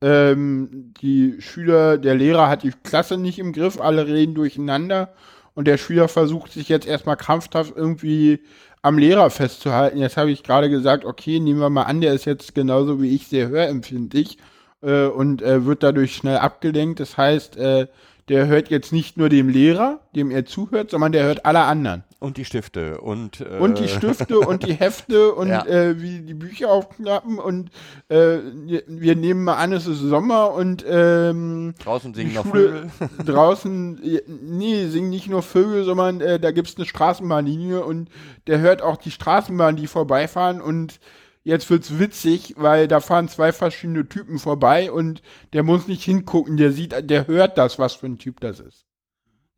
[0.00, 5.14] ähm, die Schüler, der Lehrer hat die Klasse nicht im Griff, alle reden durcheinander
[5.54, 8.40] und der Schüler versucht sich jetzt erstmal krampfhaft irgendwie
[8.82, 9.98] am Lehrer festzuhalten.
[9.98, 13.14] Jetzt habe ich gerade gesagt, okay, nehmen wir mal an, der ist jetzt genauso wie
[13.14, 14.38] ich sehr hörempfindlich
[14.82, 16.98] äh, und äh, wird dadurch schnell abgelenkt.
[16.98, 17.86] Das heißt, äh,
[18.28, 22.04] der hört jetzt nicht nur dem Lehrer, dem er zuhört, sondern der hört alle anderen.
[22.20, 25.66] Und die Stifte und äh, Und die Stifte und die Hefte und Ja.
[25.66, 27.70] äh, wie die Bücher aufklappen und
[28.08, 28.38] äh,
[28.86, 32.90] wir nehmen mal an, es ist Sommer und ähm, draußen singen noch Vögel.
[33.26, 38.08] draußen, nee, singen nicht nur Vögel, sondern äh, da gibt es eine Straßenbahnlinie und
[38.46, 41.00] der hört auch die Straßenbahn, die vorbeifahren und
[41.44, 46.56] jetzt wird's witzig, weil da fahren zwei verschiedene Typen vorbei und der muss nicht hingucken,
[46.56, 48.86] der sieht, der hört das, was für ein Typ das ist.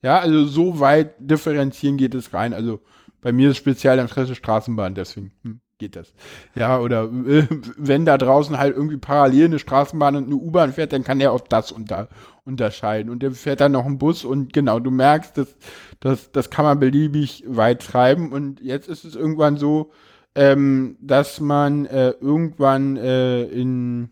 [0.02, 2.52] Ja, also so weit differenzieren geht es rein.
[2.52, 2.80] Also
[3.22, 6.12] bei mir ist speziell Interesse Straßenbahn, deswegen hm, geht das.
[6.54, 7.46] Ja, oder äh,
[7.78, 11.32] wenn da draußen halt irgendwie parallel eine Straßenbahn und eine U-Bahn fährt, dann kann er
[11.32, 12.08] auch das unter,
[12.44, 13.10] unterscheiden.
[13.10, 15.56] Und dann fährt dann noch ein Bus und genau, du merkst, das,
[16.00, 18.30] das, das kann man beliebig weit treiben.
[18.30, 19.90] Und jetzt ist es irgendwann so,
[20.34, 24.10] ähm, dass man äh, irgendwann äh, in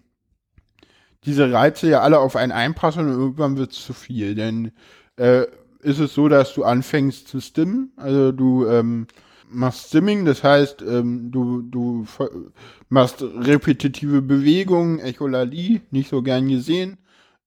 [1.25, 4.35] diese Reize ja alle auf einen einprasseln und irgendwann wird es zu viel.
[4.35, 4.73] Denn
[5.17, 5.43] äh,
[5.81, 9.07] ist es so, dass du anfängst zu stimmen, also du ähm,
[9.51, 12.07] machst Stimming, das heißt, ähm, du, du
[12.89, 16.99] machst repetitive Bewegungen, Echolalie, nicht so gern gesehen.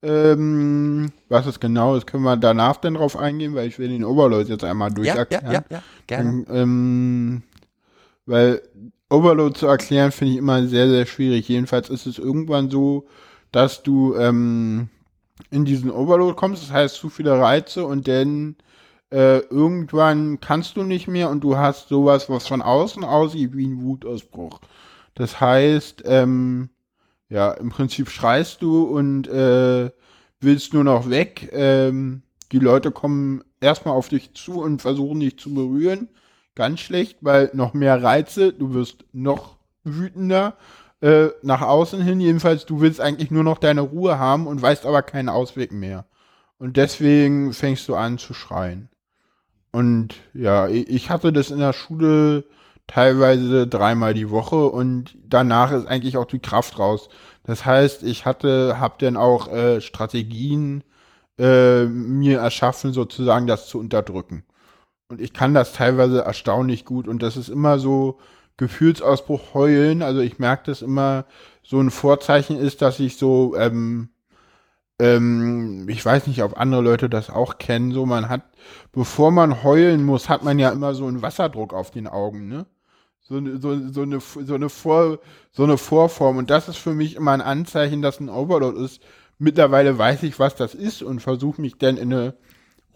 [0.04, 4.04] Ähm, was es genau ist, können wir danach dann drauf eingehen, weil ich will den
[4.04, 5.52] Overload jetzt einmal Ja, ja, durcherklären.
[5.52, 6.46] ja, ja, gerne.
[6.48, 7.44] Dann, ähm,
[8.26, 8.62] weil
[9.10, 11.48] Overload zu erklären finde ich immer sehr, sehr schwierig.
[11.48, 13.08] Jedenfalls ist es irgendwann so,
[13.52, 14.90] dass du ähm,
[15.52, 18.56] in diesen Overload kommst, das heißt zu viele Reize und dann
[19.12, 23.68] äh, irgendwann kannst du nicht mehr und du hast sowas, was von außen aussieht wie
[23.68, 24.60] ein Wutausbruch.
[25.14, 26.70] Das heißt, ähm,
[27.30, 29.92] ja, im Prinzip schreist du und äh,
[30.40, 31.50] willst nur noch weg.
[31.54, 36.10] Ähm, die Leute kommen erstmal auf dich zu und versuchen dich zu berühren.
[36.56, 40.56] Ganz schlecht, weil noch mehr Reize, du wirst noch wütender.
[41.02, 44.86] Äh, nach außen hin jedenfalls, du willst eigentlich nur noch deine Ruhe haben und weißt
[44.86, 46.06] aber keinen Ausweg mehr.
[46.58, 48.90] Und deswegen fängst du an zu schreien.
[49.72, 52.46] Und ja, ich hatte das in der Schule
[52.88, 57.10] teilweise dreimal die Woche und danach ist eigentlich auch die Kraft raus.
[57.44, 60.84] Das heißt, ich hatte, hab dann auch äh, Strategien
[61.38, 64.46] äh, mir erschaffen, sozusagen das zu unterdrücken.
[65.10, 68.20] Und ich kann das teilweise erstaunlich gut und das ist immer so
[68.58, 70.02] Gefühlsausbruch heulen.
[70.02, 71.26] Also ich merke das immer,
[71.64, 74.10] so ein Vorzeichen ist, dass ich so ähm,
[75.00, 78.44] ähm, ich weiß nicht, ob andere Leute das auch kennen, so man hat,
[78.92, 82.66] bevor man heulen muss, hat man ja immer so einen Wasserdruck auf den Augen, ne?
[83.22, 85.20] So, eine- so, so, eine, so, eine Vor,
[85.52, 86.38] so eine Vorform.
[86.38, 89.02] Und das ist für mich immer ein Anzeichen, dass ein Overload ist.
[89.40, 92.36] Mittlerweile weiß ich, was das ist und versuche mich dann in eine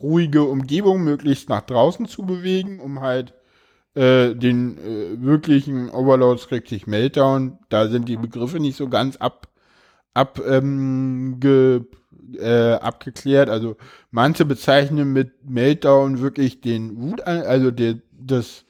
[0.02, 3.34] ruhige Umgebung möglichst nach draußen zu bewegen, um halt
[3.96, 9.48] äh, den äh, wirklichen Overload schrägstrich Meltdown, da sind die Begriffe nicht so ganz ab,
[10.14, 11.82] ab ähm, ge,
[12.38, 13.50] äh, abgeklärt.
[13.50, 13.78] Also
[14.12, 18.66] manche bezeichnen mit Meltdown wirklich den Wut, also der, das,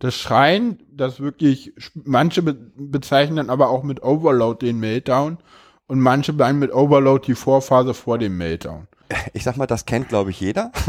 [0.00, 5.38] das Schreien, das wirklich, manche be bezeichnen dann aber auch mit Overload den Meltdown
[5.86, 8.88] und manche meinen mit Overload die Vorphase vor dem Meltdown.
[9.32, 10.72] Ich sag mal, das kennt, glaube ich, jeder.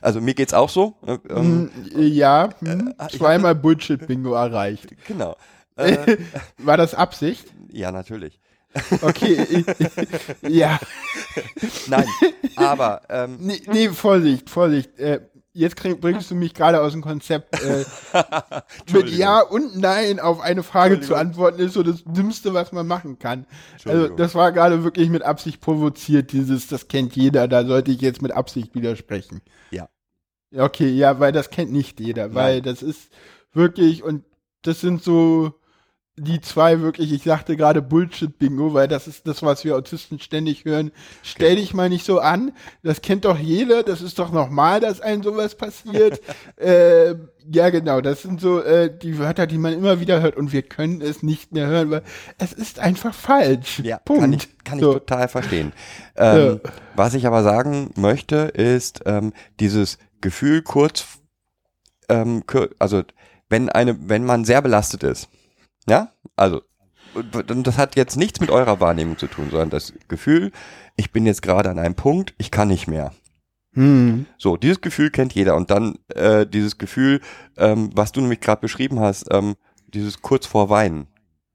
[0.00, 0.96] Also mir geht's auch so.
[1.06, 4.88] äh, Ähm, Hm, ja, hm, ich zweimal Bullshit-Bingo erreicht.
[5.06, 5.36] genau.
[5.76, 6.16] Äh,
[6.58, 7.46] War das Absicht?
[7.70, 8.38] ja, natürlich.
[9.02, 9.64] Okay,
[10.42, 10.78] ja.
[11.88, 12.06] Nein,
[12.56, 14.98] aber ähm, Nee, nee Vorsicht, Vorsicht.
[14.98, 15.20] Äh,
[15.52, 17.62] jetzt krieg, bringst du mich gerade aus dem Konzept.
[17.62, 17.84] Äh,
[18.92, 19.10] mit.
[19.10, 23.18] Ja und Nein auf eine Frage zu antworten ist so das Dümmste, was man machen
[23.18, 23.46] kann.
[23.84, 28.00] Also das war gerade wirklich mit Absicht provoziert, dieses, das kennt jeder, da sollte ich
[28.00, 29.42] jetzt mit Absicht widersprechen.
[29.70, 29.88] Ja.
[30.54, 32.64] Okay, ja, weil das kennt nicht jeder, weil Nein.
[32.64, 33.10] das ist
[33.52, 34.24] wirklich, und
[34.62, 35.54] das sind so
[36.16, 40.66] die zwei wirklich, ich sagte gerade Bullshit-Bingo, weil das ist das, was wir Autisten ständig
[40.66, 40.92] hören.
[41.22, 42.52] Stell dich mal nicht so an,
[42.82, 46.20] das kennt doch jeder, das ist doch normal, dass einem sowas passiert.
[46.56, 47.14] äh,
[47.50, 50.60] ja, genau, das sind so äh, die Wörter, die man immer wieder hört und wir
[50.62, 52.02] können es nicht mehr hören, weil
[52.38, 53.80] es ist einfach falsch.
[53.82, 54.20] Ja, Punkt.
[54.20, 54.92] kann ich, kann ich So.
[54.92, 55.72] total verstehen.
[56.16, 56.60] Ähm,
[56.94, 61.06] Was ich aber sagen möchte, ist ähm, dieses Gefühl kurz,
[62.10, 63.02] ähm, kur- also
[63.48, 65.28] wenn eine, wenn man sehr belastet ist,
[65.88, 66.62] ja, also
[67.14, 70.50] und das hat jetzt nichts mit eurer Wahrnehmung zu tun, sondern das Gefühl,
[70.96, 73.12] ich bin jetzt gerade an einem Punkt, ich kann nicht mehr.
[73.74, 74.24] Hm.
[74.38, 77.20] So, dieses Gefühl kennt jeder und dann äh, dieses Gefühl,
[77.58, 79.56] ähm, was du nämlich gerade beschrieben hast, ähm,
[79.88, 81.06] dieses kurz vor Weinen.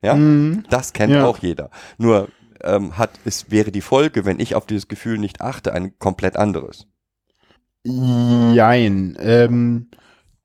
[0.04, 0.64] Ja, Hm.
[0.70, 1.26] das kennt Ja.
[1.26, 1.72] auch jeder.
[1.98, 2.28] Nur
[2.62, 6.38] ähm, hat es wäre die Folge, wenn ich auf dieses Gefühl nicht achte, ein komplett
[6.38, 6.86] anderes.
[7.84, 9.18] Jein.
[9.20, 9.90] Ähm,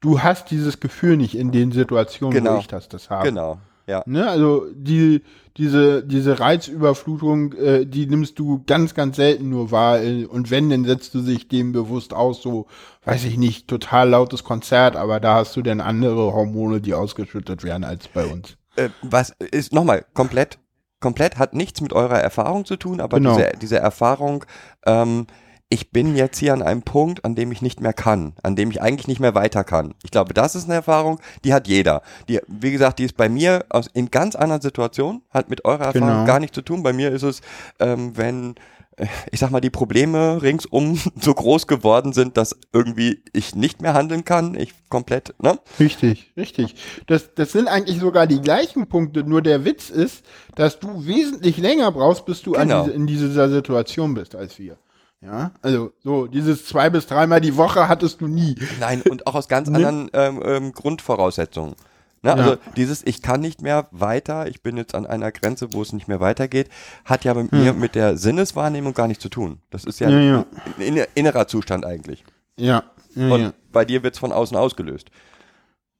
[0.00, 2.56] du hast dieses Gefühl nicht in den Situationen, Genau.
[2.56, 3.28] wo ich das, das habe.
[3.28, 3.58] Genau.
[3.92, 4.02] Ja.
[4.06, 5.20] Ne, also die,
[5.58, 10.00] diese, diese Reizüberflutung, äh, die nimmst du ganz, ganz selten nur wahr.
[10.28, 12.66] Und wenn, dann setzt du sich dem bewusst aus, so,
[13.04, 17.64] weiß ich nicht, total lautes Konzert, aber da hast du dann andere Hormone, die ausgeschüttet
[17.64, 18.56] werden als bei uns.
[18.76, 20.58] Äh, was ist nochmal komplett
[21.00, 23.36] komplett hat nichts mit eurer Erfahrung zu tun, aber Genau.
[23.36, 24.44] diese diese Erfahrung
[24.86, 25.26] ähm,
[25.72, 28.70] ich bin jetzt hier an einem Punkt, an dem ich nicht mehr kann, an dem
[28.70, 29.94] ich eigentlich nicht mehr weiter kann.
[30.04, 32.02] Ich glaube, das ist eine Erfahrung, die hat jeder.
[32.28, 35.86] Die, wie gesagt, die ist bei mir aus, in ganz anderen Situationen, hat mit eurer
[35.86, 36.24] Erfahrung Genau.
[36.26, 36.82] gar nichts zu tun.
[36.82, 37.40] Bei mir ist es,
[37.78, 38.56] ähm, wenn,
[38.96, 43.80] äh, ich sag mal, die Probleme ringsum so groß geworden sind, dass irgendwie ich nicht
[43.80, 45.58] mehr handeln kann, ich komplett, ne?
[45.80, 46.74] Richtig, richtig.
[47.06, 50.22] Das, das sind eigentlich sogar die gleichen Punkte, nur der Witz ist,
[50.54, 52.82] dass du wesentlich länger brauchst, bis du Genau.
[52.84, 54.76] diese, in dieser Situation bist als wir.
[55.24, 58.56] Ja, also so dieses zwei bis dreimal die Woche hattest du nie.
[58.80, 59.76] Nein, und auch aus ganz Ne?
[59.76, 61.74] anderen ähm, ähm, Grundvoraussetzungen.
[62.22, 62.32] Ne?
[62.34, 62.58] Also Ja.
[62.76, 66.08] dieses Ich kann nicht mehr weiter, ich bin jetzt an einer Grenze, wo es nicht
[66.08, 66.68] mehr weitergeht,
[67.04, 69.60] hat ja bei mir mit der Sinneswahrnehmung gar nichts zu tun.
[69.70, 70.46] Das ist ja, Ja, ja.
[70.78, 72.24] ein inner- innerer Zustand eigentlich.
[72.56, 72.82] Ja,
[73.14, 75.10] Und bei dir wird es von außen ausgelöst.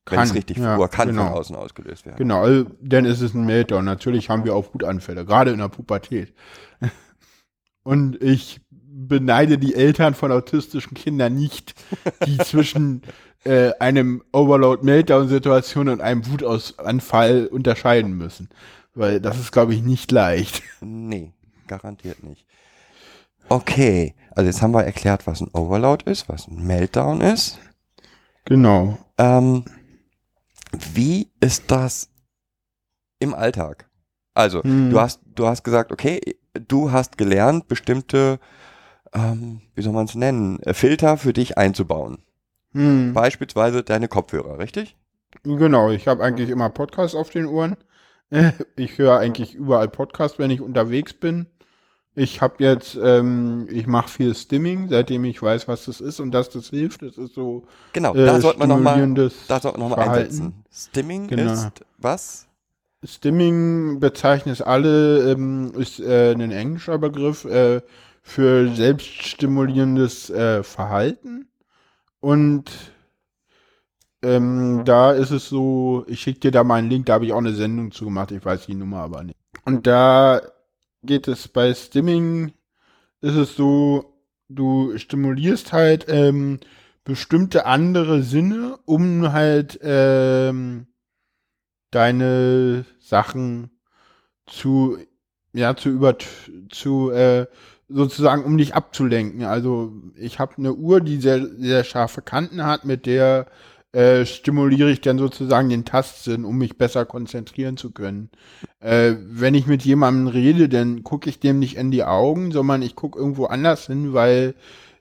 [0.07, 1.27] Wenn es richtig ja, vor kann genau.
[1.29, 2.16] von außen ausgelöst werden.
[2.18, 3.85] Genau, also, dann ist es ein Meltdown.
[3.85, 6.33] Natürlich haben wir auch Wutanfälle, gerade in der Pubertät.
[7.85, 8.61] Und ich
[9.09, 11.74] beneide die Eltern von autistischen Kindern nicht,
[12.26, 13.03] die zwischen
[13.44, 18.48] äh, einem Overload-Meltdown-Situation und einem Wutausfall unterscheiden müssen.
[18.94, 20.62] Weil das ist, glaube ich, nicht leicht.
[20.80, 21.32] Nee,
[21.66, 22.44] garantiert nicht.
[23.48, 27.59] Okay, also jetzt haben wir erklärt, was ein Overload ist, was ein Meltdown ist.
[28.44, 28.98] Genau.
[29.18, 29.64] Ähm,
[30.94, 32.09] wie ist das
[33.18, 33.88] im Alltag?
[34.34, 34.90] Also, Hm.
[34.90, 36.20] du hast, du hast gesagt, okay,
[36.55, 38.38] du hast gelernt, bestimmte,
[39.14, 42.18] ähm, wie soll man es nennen, äh, Filter für dich einzubauen.
[42.72, 43.12] Hm.
[43.12, 44.96] Beispielsweise deine Kopfhörer, richtig?
[45.44, 47.76] Genau, ich habe eigentlich immer Podcasts auf den Ohren.
[48.30, 51.46] Äh, Ich höre eigentlich überall Podcasts, wenn ich unterwegs bin.
[52.14, 56.30] Ich habe jetzt, ähm, ich mache viel Stimming, seitdem ich weiß, was das ist und
[56.32, 57.00] dass das hilft.
[57.00, 60.08] Das ist so Genau, äh, da sollten wir nochmal, stimulierendes da sollten wir noch mal
[60.08, 60.64] einsetzen.
[60.70, 61.52] Stimming Genau.
[61.52, 62.46] ist was?
[63.04, 67.80] Stimming bezeichnet alle, ähm, ist äh, ein englischer Begriff äh,
[68.23, 71.49] für selbststimulierendes äh, Verhalten.
[72.20, 72.70] Und
[74.23, 77.33] ähm, da ist es so, ich schicke dir da mal einen Link, da habe ich
[77.33, 79.37] auch eine Sendung zu gemacht, ich weiß die Nummer aber nicht.
[79.64, 80.41] Und da
[81.03, 82.53] geht es bei Stimming
[83.23, 84.18] ist es so,
[84.49, 86.59] du stimulierst halt ähm,
[87.05, 90.89] bestimmte andere Sinne, um halt ähm,
[91.91, 93.70] deine Sachen
[94.47, 94.99] zu,
[95.53, 96.16] ja, zu über,
[96.70, 97.47] zu, äh,
[97.93, 99.45] sozusagen, um dich abzulenken.
[99.45, 103.47] Also ich habe eine Uhr, die sehr, sehr scharfe Kanten hat, mit der
[103.93, 108.30] äh, stimuliere ich dann sozusagen den Tastsinn, um mich besser konzentrieren zu können.
[108.80, 112.80] Äh, wenn ich mit jemandem rede, dann gucke ich dem nicht in die Augen, sondern
[112.80, 114.55] ich gucke irgendwo anders hin, weil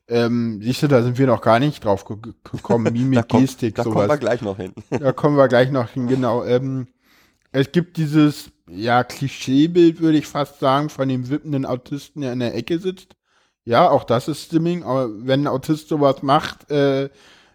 [0.09, 3.43] ähm, siehst du, da sind wir noch gar nicht drauf ge gekommen, Mimik, da kommt,
[3.43, 3.95] Gestik, da sowas.
[3.95, 4.73] kommen wir gleich noch hin.
[4.89, 6.43] Da kommen wir gleich noch hin, genau.
[6.43, 6.87] Ähm,
[7.53, 12.39] es gibt dieses, ja, Klischeebild, würde ich fast sagen, von dem wippenden Autisten, der in
[12.39, 13.15] der Ecke sitzt.
[13.65, 17.09] Ja, auch das ist Stimming, aber wenn ein Autist sowas macht, äh,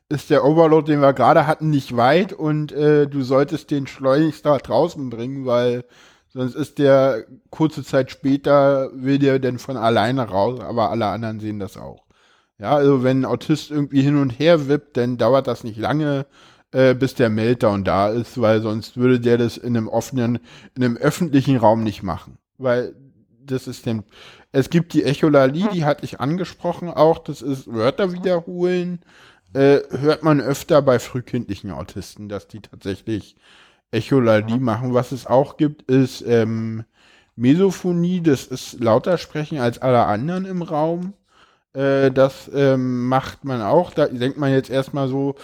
[0.08, 4.46] ist der Overload, den wir gerade hatten, nicht weit und äh, du solltest den schleunigst
[4.46, 5.84] da draußen bringen, weil
[6.28, 11.40] sonst ist der kurze Zeit später, will der denn von alleine raus, aber alle anderen
[11.40, 12.04] sehen das auch.
[12.58, 16.26] Ja, also wenn ein Autist irgendwie hin und her wippt, dann dauert das nicht lange,
[16.76, 20.40] äh, bis der Meltdown da ist, weil sonst würde der das in einem offenen,
[20.74, 22.36] in einem öffentlichen Raum nicht machen.
[22.58, 22.94] Weil
[23.40, 24.04] das ist dem,
[24.52, 29.00] es gibt die Echolalie, die hatte ich angesprochen auch, das ist Wörter wiederholen,
[29.54, 33.36] äh, hört man öfter bei frühkindlichen Autisten, dass die tatsächlich
[33.90, 34.92] Echolalie machen.
[34.92, 36.84] Was es auch gibt, ist ähm,
[37.36, 41.14] Mesophonie, das ist lauter sprechen als alle anderen im Raum.
[41.72, 43.94] Äh, das ähm, macht man auch.
[43.94, 45.36] Da denkt man jetzt erstmal so,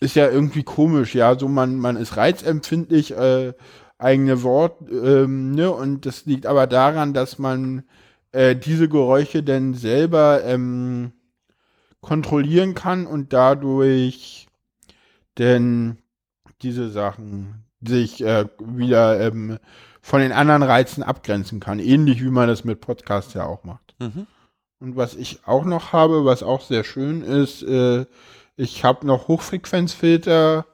[0.00, 3.52] ist ja irgendwie komisch, ja, so man, man ist reizempfindlich, äh,
[3.98, 7.84] eigene Wort, ähm, ne, und das liegt aber daran, dass man
[8.32, 11.12] äh, diese Geräusche denn selber ähm,
[12.00, 14.48] kontrollieren kann und dadurch
[15.38, 15.98] denn
[16.62, 19.58] diese Sachen sich äh, wieder ähm,
[20.00, 21.78] von den anderen Reizen abgrenzen kann.
[21.78, 23.94] Ähnlich wie man das mit Podcasts ja auch macht.
[23.98, 24.26] Mhm.
[24.80, 28.06] Und was ich auch noch habe, was auch sehr schön ist, äh,
[28.60, 30.66] ich habe noch Hochfrequenzfilter,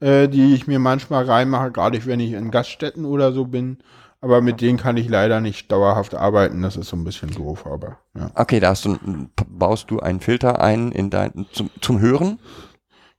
[0.00, 3.78] äh, die ich mir manchmal reinmache, gerade wenn ich in Gaststätten oder so bin.
[4.20, 6.60] Aber mit denen kann ich leider nicht dauerhaft arbeiten.
[6.60, 8.30] Das ist so ein bisschen doof, aber ja.
[8.34, 8.98] Okay, da du,
[9.48, 12.38] baust du einen Filter ein in dein, zum, zum Hören?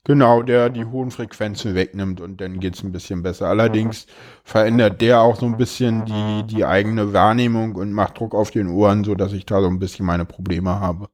[0.04, 3.48] Genau, der die hohen Frequenzen wegnimmt und dann geht's ein bisschen besser.
[3.48, 4.06] Allerdings
[4.44, 8.68] verändert der auch so ein bisschen die, die eigene Wahrnehmung und macht Druck auf den
[8.68, 11.10] Ohren, so dass ich da so ein bisschen meine Probleme habe.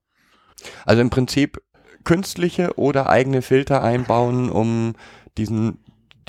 [0.86, 1.62] Also im Prinzip
[2.08, 4.96] künstliche oder eigene Filter einbauen, um
[5.38, 5.80] diesen,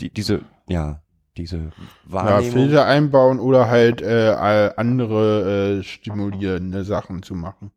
[0.01, 1.03] die, diese, ja,
[1.37, 1.72] diese
[2.20, 2.53] Ja, Wahrnehmung.
[2.53, 4.35] Filter einbauen oder halt äh,
[4.76, 7.70] andere äh, stimulierende Sachen zu machen.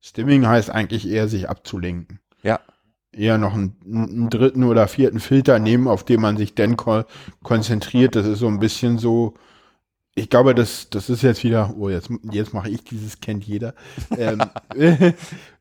[0.00, 2.20] Stimming heißt eigentlich eher sich abzulenken.
[2.42, 2.60] Ja.
[3.12, 7.04] Eher noch einen, einen dritten oder vierten Filter nehmen, auf den man sich dann ko
[7.42, 8.14] konzentriert.
[8.16, 9.34] Das ist so ein bisschen so,
[10.14, 13.74] ich glaube, das, das ist jetzt wieder, oh, jetzt, jetzt mache ich dieses, kennt jeder.
[14.16, 14.50] ähm,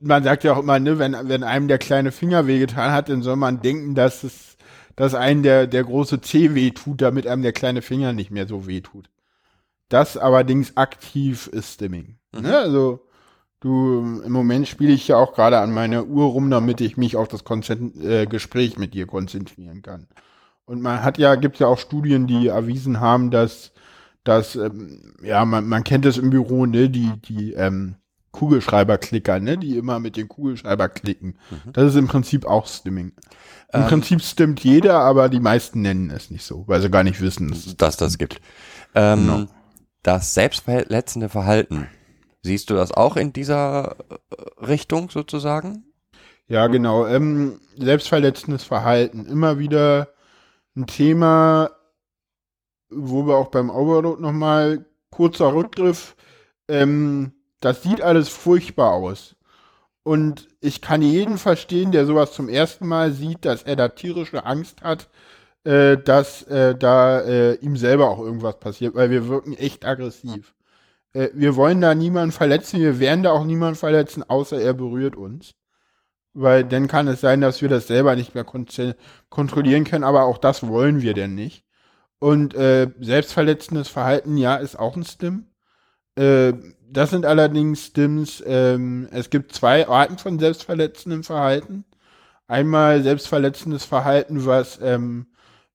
[0.00, 3.22] man sagt ja auch immer, ne, wenn, wenn einem der kleine Finger wehgetan hat, dann
[3.22, 4.56] soll man denken, dass es,
[4.96, 8.66] dass einem der, der große Zeh wehtut, damit einem der kleine Finger nicht mehr so
[8.66, 9.10] wehtut.
[9.88, 12.18] Das allerdings aktiv ist Stimming.
[12.38, 12.56] Ne?
[12.56, 13.06] Also,
[13.60, 17.16] du, im Moment spiele ich ja auch gerade an meiner Uhr rum, damit ich mich
[17.16, 20.08] auf das Konzent äh, Gespräch mit dir konzentrieren kann.
[20.64, 23.72] Und man hat ja, gibt ja auch Studien, die erwiesen haben, dass,
[24.24, 27.96] dass ähm, ja, man, man kennt es im Büro, ne, die, die, ähm,
[28.38, 31.36] Kugelschreiberklicker, ne, die immer mit den Kugelschreiber klicken.
[31.72, 33.12] Das ist im Prinzip auch Stimming.
[33.72, 33.88] Im Ähm.
[33.88, 37.50] Prinzip stimmt jeder, aber die meisten nennen es nicht so, weil sie gar nicht wissen.
[37.50, 38.40] dass dass das gibt.
[38.94, 39.44] Ähm, Genau.
[40.02, 41.88] Das selbstverletzende Verhalten.
[42.42, 45.84] Siehst du das auch in dieser äh, Richtung sozusagen?
[46.46, 47.04] Ja, genau.
[47.06, 49.26] Ähm, selbstverletzendes Verhalten.
[49.26, 50.08] Immer wieder
[50.76, 51.70] ein Thema,
[52.90, 56.14] wo wir auch beim Overload nochmal kurzer Rückgriff.
[56.68, 59.36] Ähm, das sieht alles furchtbar aus.
[60.02, 64.46] Und ich kann jeden verstehen, der sowas zum ersten Mal sieht, dass er da tierische
[64.46, 65.08] Angst hat,
[65.64, 70.54] äh, dass äh, da äh, ihm selber auch irgendwas passiert, weil wir wirken echt aggressiv.
[71.12, 75.16] Äh, wir wollen da niemanden verletzen, wir werden da auch niemanden verletzen, außer er berührt
[75.16, 75.54] uns.
[76.34, 78.66] Weil dann kann es sein, dass wir das selber nicht mehr kon
[79.28, 81.64] kontrollieren können, aber auch das wollen wir denn nicht.
[82.20, 85.46] Und äh, selbstverletzendes Verhalten, ja, ist auch ein Stim.
[86.18, 86.54] Äh,
[86.90, 91.84] das sind allerdings Stims, ähm, es gibt zwei Arten von selbstverletzendem Verhalten.
[92.48, 95.26] Einmal selbstverletzendes Verhalten, was ähm,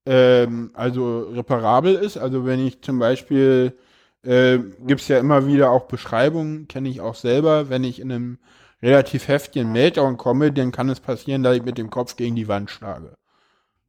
[0.05, 2.17] ähm, also reparabel ist.
[2.17, 3.77] Also wenn ich zum Beispiel,
[4.23, 8.11] äh, gibt es ja immer wieder auch Beschreibungen, kenne ich auch selber, wenn ich in
[8.11, 8.39] einem
[8.81, 12.47] relativ heftigen Meltdown komme, dann kann es passieren, dass ich mit dem Kopf gegen die
[12.47, 13.15] Wand schlage.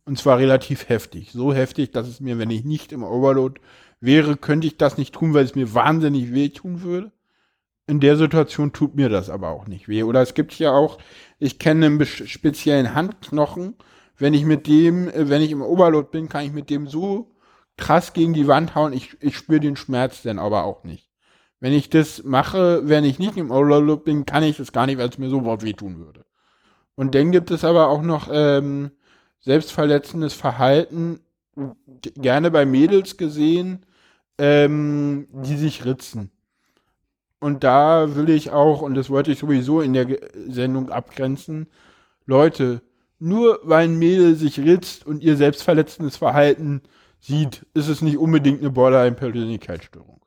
[0.06, 1.32] Und zwar relativ heftig.
[1.32, 3.60] So heftig, dass es mir, wenn ich nicht im Overload
[4.04, 7.12] wäre, könnte ich das nicht tun, weil es mir wahnsinnig wehtun würde.
[7.86, 10.04] in der Situation tut mir das aber auch nicht weh.
[10.04, 10.98] Oder es gibt ja auch,
[11.38, 13.74] ich kenne einen speziellen Handknochen,
[14.16, 17.30] wenn ich mit dem, äh, wenn ich im Oberlot bin, kann ich mit dem so
[17.76, 21.10] krass gegen die Wand hauen, ich, ich spüre den Schmerz dann aber auch nicht.
[21.60, 24.98] Wenn ich das mache, wenn ich nicht im Oberlot bin, kann ich das gar nicht,
[24.98, 26.24] weil es mir sofort wehtun würde.
[26.94, 28.92] Und dann gibt es aber auch noch ähm,
[29.40, 31.20] selbstverletzendes Verhalten,
[32.16, 33.86] gerne bei Mädels gesehen,
[34.38, 36.30] ähm, die sich ritzen.
[37.40, 40.06] Und da will ich auch, und das wollte ich sowieso in der
[40.48, 41.66] Sendung abgrenzen,
[42.26, 42.80] Leute,
[43.18, 46.82] nur weil ein Mädel sich ritzt und ihr selbstverletzendes Verhalten
[47.20, 50.20] sieht, ist es nicht unbedingt eine Borderline-Persönlichkeitsstörung.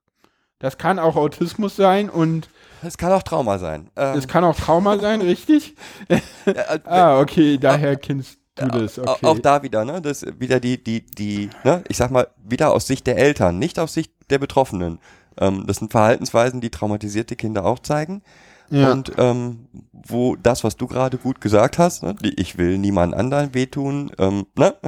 [0.59, 2.49] Das kann auch Autismus sein und
[2.81, 3.91] Es kann auch Trauma sein.
[3.95, 5.75] Ähm, es kann auch Trauma sein, richtig?
[6.07, 9.25] äh, äh, Ah, okay, daher kennst das, Au- okay.
[9.25, 10.01] Auch da wieder, ne?
[10.01, 11.83] Das wieder die, die, die, ne?
[11.87, 14.99] Ich sag mal, wieder aus Sicht der Eltern, nicht aus Sicht der Betroffenen.
[15.39, 18.21] Ähm, das sind Verhaltensweisen, die traumatisierte Kinder auch zeigen.
[18.69, 18.91] Ja.
[18.91, 22.15] Und ähm, wo das, was du gerade gut gesagt hast, ne?
[22.21, 24.75] ich will niemand anderen wehtun, ähm, ne?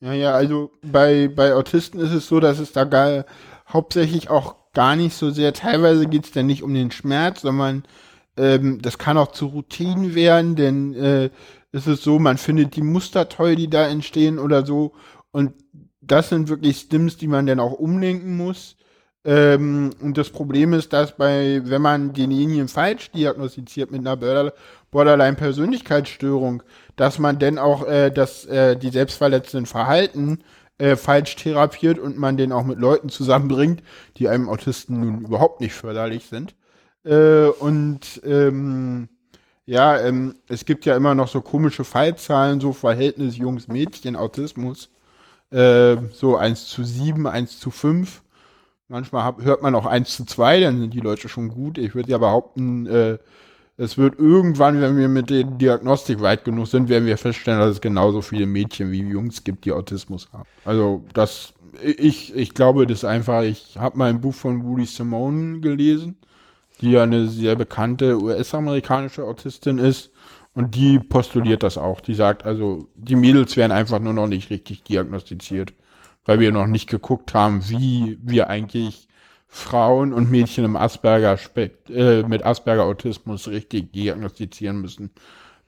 [0.00, 3.24] Ja, ja, also bei, bei Autisten ist es so, dass es da gar,
[3.68, 7.82] hauptsächlich auch gar nicht so sehr, teilweise geht es dann nicht um den Schmerz, sondern
[8.36, 11.30] ähm, das kann auch zu Routinen werden, denn äh,
[11.78, 14.92] es ist so, man findet die Muster toll, die da entstehen oder so
[15.30, 15.52] und
[16.00, 18.76] das sind wirklich Stims, die man dann auch umlenken muss.
[19.24, 24.54] Ähm, und das Problem ist, dass bei, wenn man denjenigen falsch diagnostiziert mit einer Border-
[24.90, 26.62] Borderline-Persönlichkeitsstörung,
[26.96, 30.44] dass man dann auch äh, das, äh, die selbstverletzenden Verhalten
[30.78, 33.82] äh, falsch therapiert und man den auch mit Leuten zusammenbringt,
[34.16, 36.54] die einem Autisten nun überhaupt nicht förderlich sind.
[37.04, 39.08] Äh, und ähm,
[39.68, 44.88] ja, ähm, es gibt ja immer noch so komische Fallzahlen, so Verhältnis Jungs-Mädchen, Autismus.
[45.50, 48.22] Äh, so 1 zu 7, 1 zu 5.
[48.88, 51.76] Manchmal hab, hört man auch 1 zu 2, dann sind die Leute schon gut.
[51.76, 53.18] Ich würde ja behaupten, äh,
[53.76, 57.72] es wird irgendwann, wenn wir mit der Diagnostik weit genug sind, werden wir feststellen, dass
[57.72, 60.48] es genauso viele Mädchen wie Jungs gibt, die Autismus haben.
[60.64, 61.52] Also das,
[61.82, 66.16] ich, ich glaube das einfach, ich habe mal ein Buch von Woody Simone gelesen,
[66.80, 70.10] die ja eine sehr bekannte US-amerikanische Autistin ist.
[70.54, 72.00] Und die postuliert das auch.
[72.00, 75.72] Die sagt also, die Mädels werden einfach nur noch nicht richtig diagnostiziert,
[76.24, 79.08] weil wir noch nicht geguckt haben, wie wir eigentlich
[79.46, 85.10] Frauen und Mädchen im Asperger äh, mit Asperger Autismus richtig diagnostizieren müssen.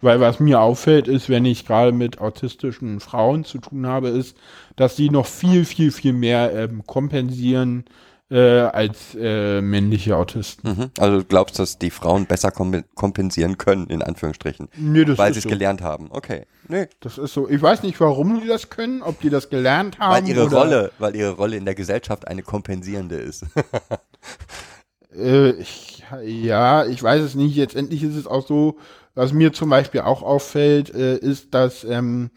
[0.03, 4.37] Weil was mir auffällt, ist, wenn ich gerade mit autistischen Frauen zu tun habe, ist,
[4.77, 7.85] dass sie noch viel, viel, viel mehr ähm, kompensieren
[8.31, 10.70] äh, als äh, männliche Autisten.
[10.70, 10.91] Mhm.
[10.99, 15.33] Also du glaubst, dass die Frauen besser kom kompensieren können, in Anführungsstrichen, Nee, das weil
[15.33, 15.51] sie es so.
[15.51, 16.09] gelernt haben.
[16.11, 16.47] Okay.
[16.68, 16.87] Nee.
[17.01, 17.49] Das ist so.
[17.49, 20.24] Ich weiß nicht, warum die das können, ob die das gelernt haben.
[20.24, 23.45] Weil ihre oder, Rolle, weil ihre Rolle in der Gesellschaft eine kompensierende ist.
[25.12, 27.57] Äh, ich, ja, ich weiß es nicht.
[27.57, 28.78] Letztendlich ist es auch so,
[29.16, 32.31] was mir zum Beispiel auch auffällt, äh, ist, dass ähm,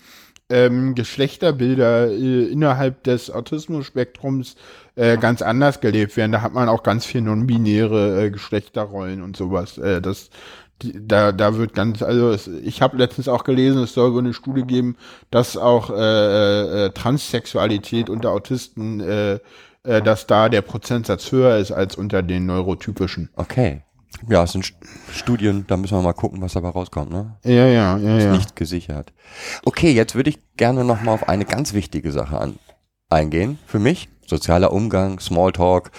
[0.49, 4.55] ähm, Geschlechterbilder äh, innerhalb des Autismus-Spektrums
[4.95, 6.31] äh, ganz anders gelebt werden.
[6.31, 9.77] Da hat man auch ganz viel non-binäre äh, Geschlechterrollen und sowas.
[9.77, 10.29] Äh, das,
[10.81, 14.19] die, da, da wird ganz, also es, ich habe letztens auch gelesen, es soll wohl
[14.19, 14.97] eine Studie geben,
[15.31, 19.39] dass auch äh, äh, Transsexualität unter Autisten, äh,
[19.83, 23.29] äh, dass da der Prozentsatz höher ist als unter den neurotypischen.
[23.35, 23.81] Okay.
[24.29, 24.75] Ja, es sind St-
[25.11, 27.35] Studien, da müssen wir mal gucken, was dabei rauskommt, ne?
[27.43, 28.31] Ja, ja, ja, Ist ja.
[28.31, 29.11] nicht gesichert.
[29.65, 32.59] Okay, jetzt würde ich gerne nochmal auf eine ganz wichtige Sache an,
[33.13, 33.59] eingehen.
[33.65, 35.91] Für mich, sozialer Umgang, Smalltalk,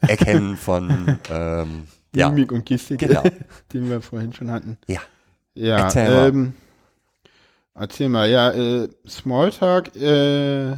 [0.00, 1.84] Erkennen von, ähm,
[2.14, 3.22] ja, Mimik und Gestik, genau.
[3.72, 4.78] den wir vorhin schon hatten.
[4.86, 5.00] Ja.
[5.54, 6.28] Ja, Erzähl mal.
[6.28, 6.52] ähm,
[7.74, 10.72] erzähl mal, ja, äh, Smalltalk, äh,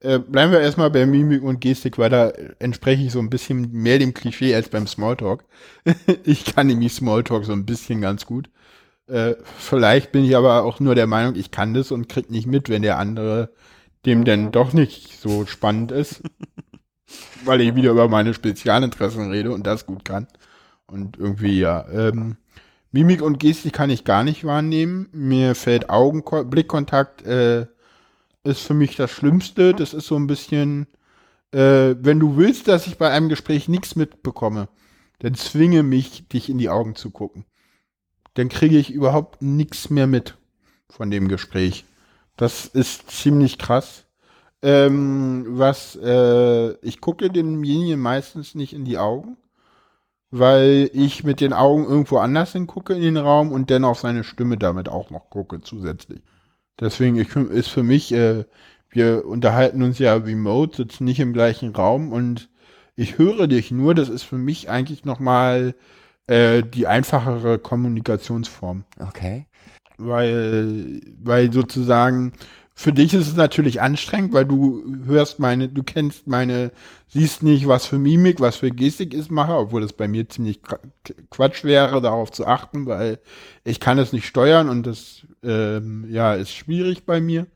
[0.00, 2.28] äh, bleiben wir erstmal bei Mimik und Gestik, weil da
[2.58, 5.44] entspreche ich so ein bisschen mehr dem Klischee als beim Smalltalk.
[6.24, 8.50] ich kann nämlich Smalltalk so ein bisschen ganz gut.
[9.08, 12.46] Äh, vielleicht bin ich aber auch nur der Meinung, ich kann das und krieg nicht
[12.46, 13.50] mit, wenn der andere
[14.06, 16.22] dem denn doch nicht so spannend ist.
[17.44, 20.26] weil ich wieder über meine Spezialinteressen rede und das gut kann.
[20.86, 22.36] Und irgendwie, ja, ähm,
[22.92, 25.08] Mimik und Gestik kann ich gar nicht wahrnehmen.
[25.12, 27.66] Mir fällt Augen, Blickkontakt, äh,
[28.44, 29.74] ist für mich das Schlimmste.
[29.74, 30.86] Das ist so ein bisschen,
[31.52, 34.68] äh, wenn du willst, dass ich bei einem Gespräch nichts mitbekomme,
[35.18, 37.44] dann zwinge mich, dich in die Augen zu gucken.
[38.34, 40.36] Dann kriege ich überhaupt nichts mehr mit
[40.88, 41.84] von dem Gespräch.
[42.36, 44.04] Das ist ziemlich krass.
[44.62, 49.36] Ähm, was, äh, ich gucke demjenigen meistens nicht in die Augen,
[50.30, 54.24] weil ich mit den Augen irgendwo anders hingucke in den Raum und dann auf seine
[54.24, 56.22] Stimme damit auch noch gucke zusätzlich.
[56.80, 58.44] Deswegen ich, ist für mich, äh,
[58.90, 62.48] wir unterhalten uns ja remote, sitzen nicht im gleichen Raum und
[62.96, 65.74] ich höre dich nur, das ist für mich eigentlich nochmal
[66.26, 68.84] äh, die einfachere Kommunikationsform.
[68.98, 69.46] Okay.
[69.98, 72.32] Weil, weil sozusagen,
[72.74, 76.72] für dich ist es natürlich anstrengend, weil du hörst meine, du kennst meine,
[77.08, 80.60] siehst nicht, was für Mimik, was für Gestik ich mache, obwohl das bei mir ziemlich
[81.30, 83.18] Quatsch wäre, darauf zu achten, weil
[83.64, 87.46] ich kann es nicht steuern und das, ähm, ja, ist schwierig bei mir.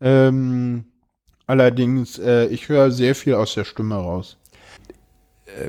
[0.00, 0.86] Ähm,
[1.46, 4.36] allerdings, äh, ich höre sehr viel aus der Stimme raus.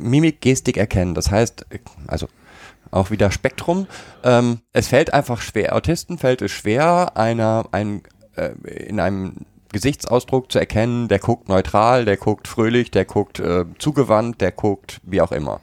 [0.01, 1.65] Mimik, Gestik erkennen, das heißt,
[2.07, 2.27] also
[2.91, 3.87] auch wieder Spektrum.
[4.23, 8.03] Ähm, es fällt einfach schwer, Autisten fällt es schwer, einer, ein,
[8.35, 13.65] äh, in einem Gesichtsausdruck zu erkennen, der guckt neutral, der guckt fröhlich, der guckt äh,
[13.77, 15.61] zugewandt, der guckt wie auch immer.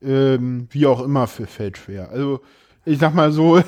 [0.00, 2.10] Ähm, wie auch immer fällt schwer.
[2.10, 2.40] Also
[2.84, 3.60] ich sag mal so,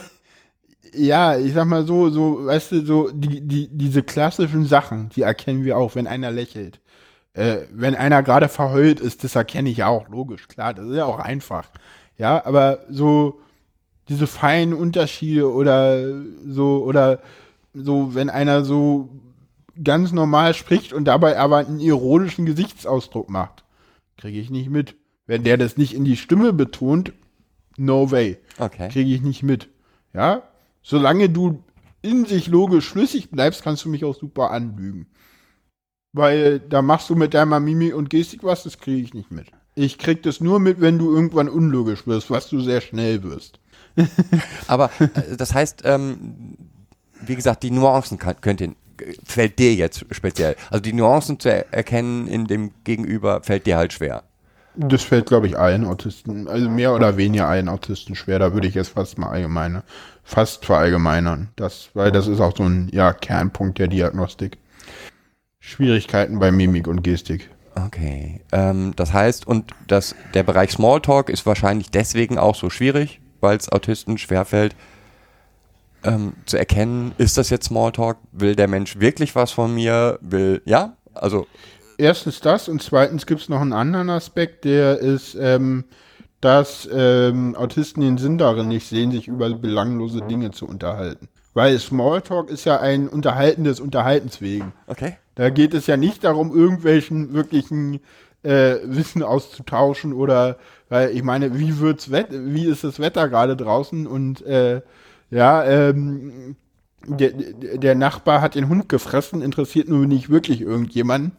[0.95, 5.22] ja, ich sag mal so, so, weißt du, so die, die, diese klassischen Sachen, die
[5.22, 6.80] erkennen wir auch, wenn einer lächelt.
[7.32, 11.05] Äh, wenn einer gerade verheult ist, das erkenne ich auch, logisch, klar, das ist ja
[11.05, 11.68] auch einfach.
[12.20, 13.40] Ja, aber so
[14.10, 17.20] diese feinen Unterschiede oder so, oder
[17.72, 19.08] so, wenn einer so
[19.82, 23.64] ganz normal spricht und dabei aber einen ironischen Gesichtsausdruck macht,
[24.18, 24.96] kriege ich nicht mit.
[25.24, 27.14] Wenn der das nicht in die Stimme betont,
[27.78, 28.36] no way.
[28.58, 28.90] Okay.
[28.90, 29.70] Kriege ich nicht mit.
[30.12, 30.42] Ja?
[30.82, 31.64] Solange du
[32.02, 35.06] in sich logisch schlüssig bleibst, kannst du mich auch super anlügen.
[36.12, 39.46] Weil da machst du mit deiner Mimik und Gestik was, das kriege ich nicht mit.
[39.80, 43.58] Ich krieg das nur mit, wenn du irgendwann unlogisch wirst, was du sehr schnell wirst.
[44.66, 46.56] Aber äh, das heißt, ähm,
[47.22, 48.74] wie gesagt, die Nuancen kann, könnt ihr,
[49.24, 50.54] fällt dir jetzt speziell.
[50.70, 54.24] Also die Nuancen zu er erkennen in dem Gegenüber fällt dir halt schwer.
[54.76, 58.38] Das fällt, glaube ich, allen Autisten, also mehr oder weniger allen Autisten schwer.
[58.38, 59.82] Da würde ich jetzt fast mal allgemeine,
[60.24, 61.48] fast verallgemeinern.
[61.56, 64.58] Das, weil das ist auch so ein ja, Kernpunkt der Diagnostik.
[65.58, 67.48] Schwierigkeiten bei Mimik und Gestik.
[67.86, 68.40] Okay.
[68.52, 73.56] Ähm, das heißt, und das, der Bereich Smalltalk ist wahrscheinlich deswegen auch so schwierig, weil
[73.56, 74.74] es Autisten schwerfällt,
[76.02, 78.16] ähm, zu erkennen, ist das jetzt Smalltalk?
[78.32, 80.18] Will der Mensch wirklich was von mir?
[80.22, 80.96] Will, ja?
[81.14, 81.46] Also.
[81.98, 85.84] Erstens das und zweitens gibt es noch einen anderen Aspekt, der ist, ähm,
[86.40, 91.28] dass ähm, Autisten den Sinn darin nicht sehen, sich über belanglose Dinge zu unterhalten.
[91.52, 94.72] Weil Smalltalk ist ja ein Unterhalten des Unterhaltens wegen.
[94.86, 95.16] Okay.
[95.41, 98.01] Da geht es ja nicht darum, irgendwelchen wirklichen
[98.43, 100.59] äh, Wissen auszutauschen oder,
[100.91, 104.82] weil ich meine, wie wird's Wett wie ist das Wetter gerade draußen und äh,
[105.30, 106.57] ja, ähm,
[107.07, 111.32] der, der Nachbar hat den Hund gefressen, interessiert nur nicht wirklich irgendjemanden.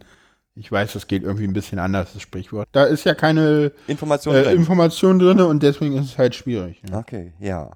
[0.55, 2.69] Ich weiß, das geht irgendwie ein bisschen anders, das Sprichwort.
[2.71, 4.57] Da ist ja keine Information, äh, drin.
[4.57, 6.81] Information drin und deswegen ist es halt schwierig.
[6.89, 6.97] Ja.
[6.97, 7.69] Okay, ja.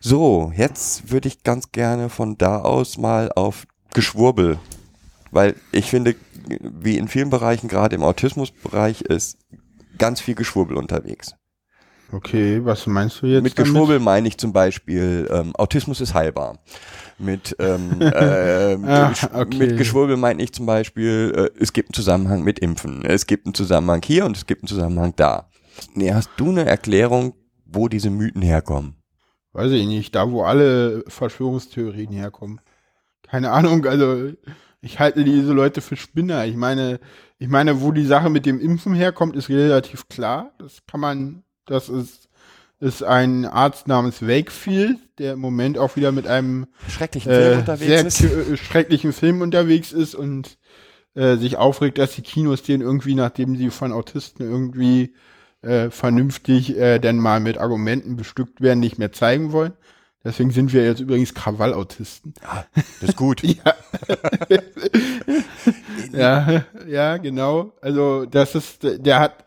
[0.00, 4.58] So, jetzt würde ich ganz gerne von da aus mal auf Geschwurbel,
[5.30, 6.14] weil ich finde,
[6.60, 9.38] wie in vielen Bereichen, gerade im Autismusbereich, ist
[9.98, 11.34] ganz viel Geschwurbel unterwegs.
[12.12, 13.42] Okay, was meinst du jetzt?
[13.42, 16.58] Mit Geschwurbel meine ich zum Beispiel, ähm, Autismus ist heilbar.
[17.18, 19.58] Mit, ähm, äh, Ah, okay.
[19.58, 23.04] mit Geschwurbel meine ich zum Beispiel, äh, es gibt einen Zusammenhang mit Impfen.
[23.04, 25.48] Es gibt einen Zusammenhang hier und es gibt einen Zusammenhang da.
[25.94, 28.96] Nee, hast du eine Erklärung, wo diese Mythen herkommen?
[29.52, 32.60] Weiß ich nicht, da wo alle Verschwörungstheorien herkommen.
[33.22, 34.32] Keine Ahnung, also
[34.82, 36.46] ich halte diese Leute für Spinner.
[36.46, 37.00] Ich meine,
[37.38, 40.52] ich meine, wo die Sache mit dem Impfen herkommt, ist relativ klar.
[40.58, 42.28] Das kann man, das ist,
[42.80, 47.56] ist ein Arzt namens Wakefield, der im Moment auch wieder mit einem Schrecklichen Film äh,
[47.58, 48.22] unterwegs sehr ist?
[48.22, 50.58] äh, schrecklichen Film unterwegs ist und
[51.14, 55.14] äh, sich aufregt, dass die Kinos den irgendwie, nachdem sie von Autisten irgendwie
[55.62, 59.74] äh, vernünftig äh, dann mal mit Argumenten bestückt werden, nicht mehr zeigen wollen.
[60.22, 62.34] Deswegen sind wir jetzt übrigens Krawallautisten.
[63.00, 63.42] Das ist gut.
[66.12, 66.48] Ja.
[66.48, 67.72] ja, ja, genau.
[67.80, 69.44] Also das ist, der hat,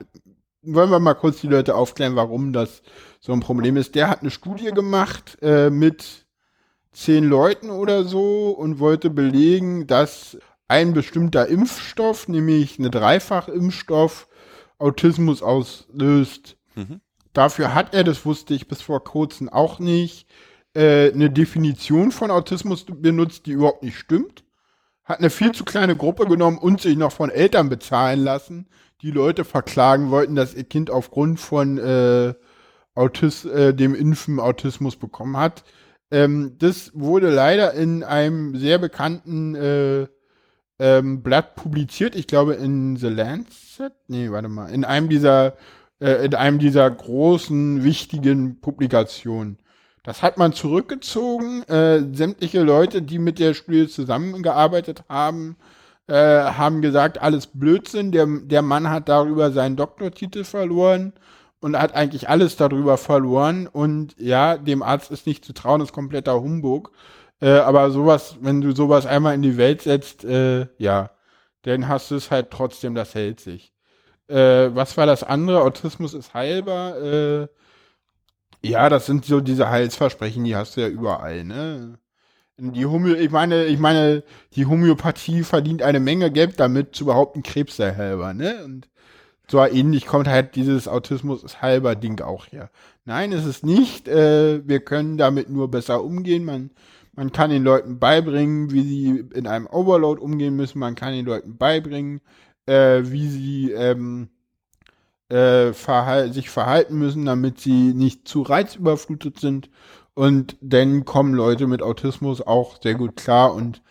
[0.62, 2.82] wollen wir mal kurz die Leute aufklären, warum das
[3.20, 3.96] so ein Problem ist.
[3.96, 6.26] Der hat eine Studie gemacht äh, mit
[6.92, 14.28] zehn Leuten oder so und wollte belegen, dass ein bestimmter Impfstoff, nämlich eine Dreifachimpfstoff,
[14.78, 16.58] Autismus auslöst.
[16.76, 17.02] Mhm.
[17.34, 20.28] Dafür hat er, das wusste ich bis vor kurzem auch nicht,
[20.74, 24.44] äh, eine Definition von Autismus benutzt, die überhaupt nicht stimmt.
[25.04, 28.68] Hat eine viel zu kleine Gruppe genommen und sich noch von Eltern bezahlen lassen,
[29.02, 32.34] die Leute verklagen wollten, dass ihr Kind aufgrund von äh,
[32.96, 35.64] Autis äh, dem Impfen Autismus bekommen hat.
[36.10, 40.08] Ähm, das wurde leider in einem sehr bekannten äh,
[40.80, 45.56] ähm, Blatt publiziert, ich glaube in The Lancet, nee, warte mal, in einem dieser,
[46.00, 49.58] äh, in einem dieser großen, wichtigen Publikationen.
[50.04, 51.64] Das hat man zurückgezogen.
[51.64, 55.56] Äh, sämtliche Leute, die mit der Studie zusammengearbeitet haben,
[56.08, 58.12] äh, haben gesagt, alles Blödsinn.
[58.12, 61.14] Der, der Mann hat darüber seinen Doktortitel verloren
[61.62, 63.68] und hat eigentlich alles darüber verloren.
[63.68, 66.92] Und ja, dem Arzt ist nicht zu trauen, ist kompletter Humbug.
[67.42, 71.12] Äh, aber sowas, wenn du sowas einmal in die Welt setzt, äh, ja,
[71.64, 73.74] dann hast du es halt trotzdem, das hält sich.
[74.28, 75.62] Äh, was war das andere?
[75.62, 76.98] Autismus ist heilbar.
[77.02, 77.48] Äh,
[78.64, 82.00] ja, das sind so diese Heilsversprechen, die hast du ja überall, ne?
[82.58, 84.24] Die Homö ich meine, ich meine,
[84.56, 88.64] die Homöopathie verdient eine Menge Geld damit, zu behaupten, Krebs sei heilbar, ne?
[88.64, 88.90] Und
[89.50, 92.70] so ähnlich kommt halt dieses Autismus ist halber Ding auch her.
[93.06, 94.08] Nein, es ist nicht.
[94.08, 96.46] Äh, wir können damit nur besser umgehen.
[96.46, 96.72] Man,
[97.14, 100.80] man kann den Leuten beibringen, wie sie in einem Overload umgehen müssen.
[100.80, 102.22] Man kann den Leuten beibringen,
[102.66, 104.30] äh, wie sie ähm,
[105.34, 109.70] äh, verhal sich verhalten müssen, damit sie nicht zu reizüberflutet sind.
[110.14, 113.82] Und dann kommen Leute mit Autismus auch sehr gut klar und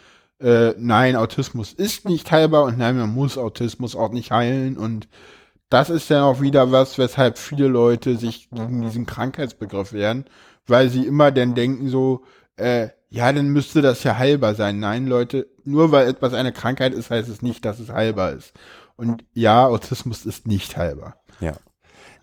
[0.41, 5.09] äh, nein, Autismus ist nicht heilbar und nein, man muss Autismus auch nicht heilen und
[5.69, 10.27] das ist dann auch wieder was, weshalb viele Leute sich gegen diesen Krankheitsbegriff wehren,
[10.67, 12.25] weil sie immer dann denken so,
[12.57, 14.79] äh, ja, dann müsste das ja heilbar sein.
[14.81, 18.53] Nein, Leute, nur weil etwas eine Krankheit ist, heißt es nicht, dass es heilbar ist.
[18.97, 21.22] Und ja, Autismus ist nicht heilbar.
[21.43, 21.53] Ja.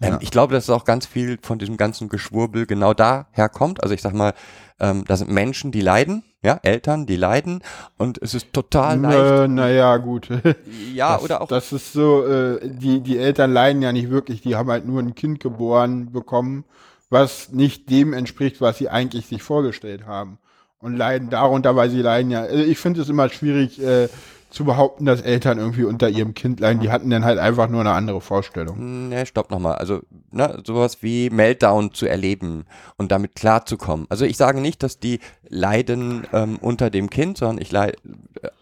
[0.02, 3.84] Ähm, Ich glaube, dass auch ganz viel von diesem ganzen Geschwurbel genau daher kommt.
[3.84, 4.34] Also ich sag mal,
[4.80, 7.62] ähm, da sind Menschen, die leiden, ja, Eltern, die leiden
[7.98, 9.52] und es ist total leicht.
[9.52, 10.30] Naja, gut.
[10.94, 11.48] ja, das, oder auch.
[11.48, 15.02] Das ist so, äh, die, die Eltern leiden ja nicht wirklich, die haben halt nur
[15.02, 16.64] ein Kind geboren bekommen,
[17.10, 20.38] was nicht dem entspricht, was sie eigentlich sich vorgestellt haben.
[20.82, 22.44] Und leiden darunter, weil sie leiden ja.
[22.44, 24.08] Also ich finde es immer schwierig, äh,
[24.50, 26.82] zu behaupten, dass Eltern irgendwie unter ihrem Kind leiden.
[26.82, 29.10] Die hatten dann halt einfach nur eine andere Vorstellung.
[29.10, 29.76] Ne, stopp nochmal.
[29.76, 32.66] Also, ne, sowas wie Meltdown zu erleben
[32.98, 34.08] und damit klarzukommen.
[34.10, 37.98] Also ich sage nicht, dass die leiden ähm, unter dem Kind, sondern ich leide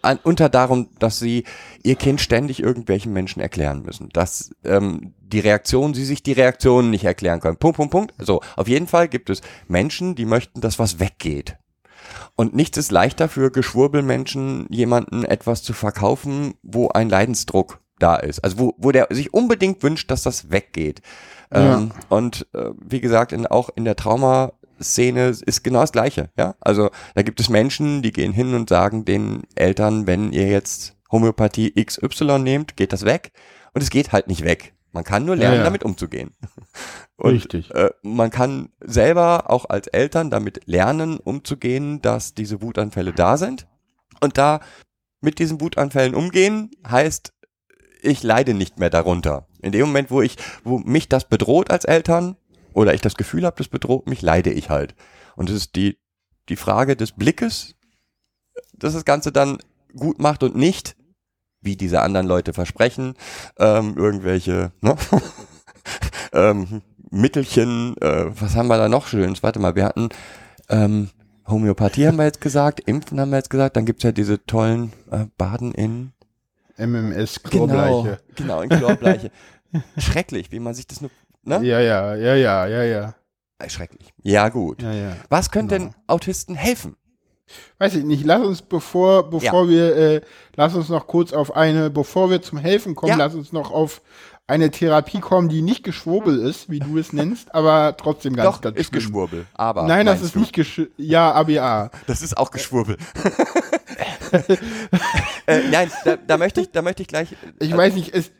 [0.04, 1.46] äh, unter darum, dass sie
[1.84, 4.10] ihr Kind ständig irgendwelchen Menschen erklären müssen.
[4.10, 7.58] Dass ähm, die Reaktion, sie sich die Reaktionen nicht erklären können.
[7.58, 8.14] Punkt, Punkt, Punkt.
[8.18, 11.58] So, auf jeden Fall gibt es Menschen, die möchten, dass was weggeht.
[12.36, 18.44] Und nichts ist leichter für Geschwurbelmenschen, jemanden etwas zu verkaufen, wo ein Leidensdruck da ist.
[18.44, 21.02] Also wo, wo der sich unbedingt wünscht, dass das weggeht.
[21.54, 21.78] Ja.
[21.78, 26.30] Ähm, und äh, wie gesagt, in, auch in der Traumaszene ist genau das Gleiche.
[26.38, 30.48] Ja, also da gibt es Menschen, die gehen hin und sagen den Eltern, wenn ihr
[30.48, 33.32] jetzt Homöopathie XY nehmt, geht das weg.
[33.74, 34.74] Und es geht halt nicht weg.
[34.98, 35.64] Man kann nur lernen, Ja, ja.
[35.64, 36.32] damit umzugehen.
[37.18, 37.70] Und, Richtig.
[37.70, 43.68] Äh, man kann selber auch als Eltern damit lernen, umzugehen, dass diese Wutanfälle da sind.
[44.22, 44.60] Und da
[45.22, 47.32] mit diesen Wutanfällen umgehen, heißt,
[48.02, 49.48] ich leide nicht mehr darunter.
[49.62, 52.36] In dem Moment, wo ich, wo mich das bedroht als Eltern,
[52.74, 54.96] oder ich das Gefühl habe, das bedroht mich, leide ich halt.
[55.36, 56.00] Und es ist die,
[56.50, 57.76] die Frage des Blickes,
[58.74, 59.60] dass das Ganze dann
[59.96, 60.96] gut macht und nicht,
[61.62, 63.16] wie diese anderen Leute versprechen,
[63.60, 64.96] ähm, irgendwelche ne?
[66.34, 69.44] ähm, Mittelchen, äh, was haben wir da noch Schönes?
[69.44, 70.10] Warte mal, wir hatten
[70.70, 71.10] ähm,
[71.48, 74.92] Homöopathie haben wir jetzt gesagt, Impfen haben wir jetzt gesagt, dann gibt's ja diese tollen
[75.12, 76.12] äh, Baden in
[76.78, 78.20] MMS, genau, Chlorbleiche.
[78.36, 79.32] genau, in Chlorbleiche.
[79.98, 81.10] Schrecklich, wie man sich das nur,
[81.44, 81.56] ne?
[81.64, 83.16] Ja, ja, ja, ja, ja, ja.
[83.60, 84.14] Äh, Schrecklich.
[84.22, 84.82] Ja, gut.
[84.84, 85.16] ja, ja.
[85.30, 85.92] Was könnte Genau.
[85.92, 86.96] denn Autisten helfen?
[87.80, 90.22] Weiß ich nicht, lass uns bevor, bevor wir, äh,
[90.56, 93.18] lass uns noch kurz auf eine, bevor wir zum Helfen kommen, Ja.
[93.18, 94.02] lass uns noch auf
[94.50, 98.62] eine Therapie kommen, die nicht geschwurbel ist, wie du es nennst, aber trotzdem ganz, Doch,
[98.62, 99.00] ganz ist schlimm.
[99.02, 99.46] Geschwurbel.
[99.54, 100.40] Aber Nein, das ist du?
[100.40, 101.92] nicht gesch ja, ABA.
[102.08, 102.98] Das ist auch Geschwurbel.
[105.48, 107.36] äh, nein, da, da möchte ich, da möchte ich gleich.
[107.60, 108.32] Ich weiß nicht, es,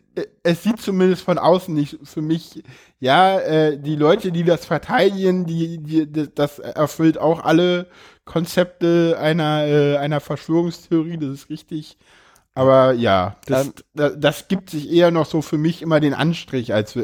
[0.44, 2.64] es sieht zumindest von außen nicht für mich,
[3.00, 7.88] ja, äh, die Leute, die das verteidigen, die, die, das erfüllt auch alle
[8.26, 11.98] Konzepte einer, äh, einer Verschwörungstheorie, das ist richtig.
[12.54, 16.16] Aber ja, das, Ähm, das, das gibt sich eher noch so für mich immer den
[16.16, 16.98] Anstrich, als,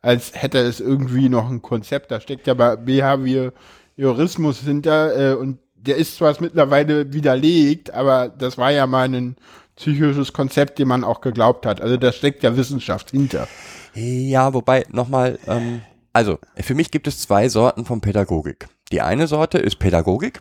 [0.00, 2.10] als hätte es irgendwie noch ein Konzept.
[2.10, 8.56] Da steckt ja bei Behaviorismus hinter äh, und der ist zwar mittlerweile widerlegt, aber das
[8.56, 9.36] war ja mal ein
[9.76, 11.80] psychisches Konzept, dem man auch geglaubt hat.
[11.80, 13.48] Also da steckt ja Wissenschaft hinter.
[13.94, 18.68] Ja, wobei, nochmal, ähm, also, für mich gibt es zwei Sorten von Pädagogik.
[18.92, 20.40] Die eine Sorte ist Pädagogik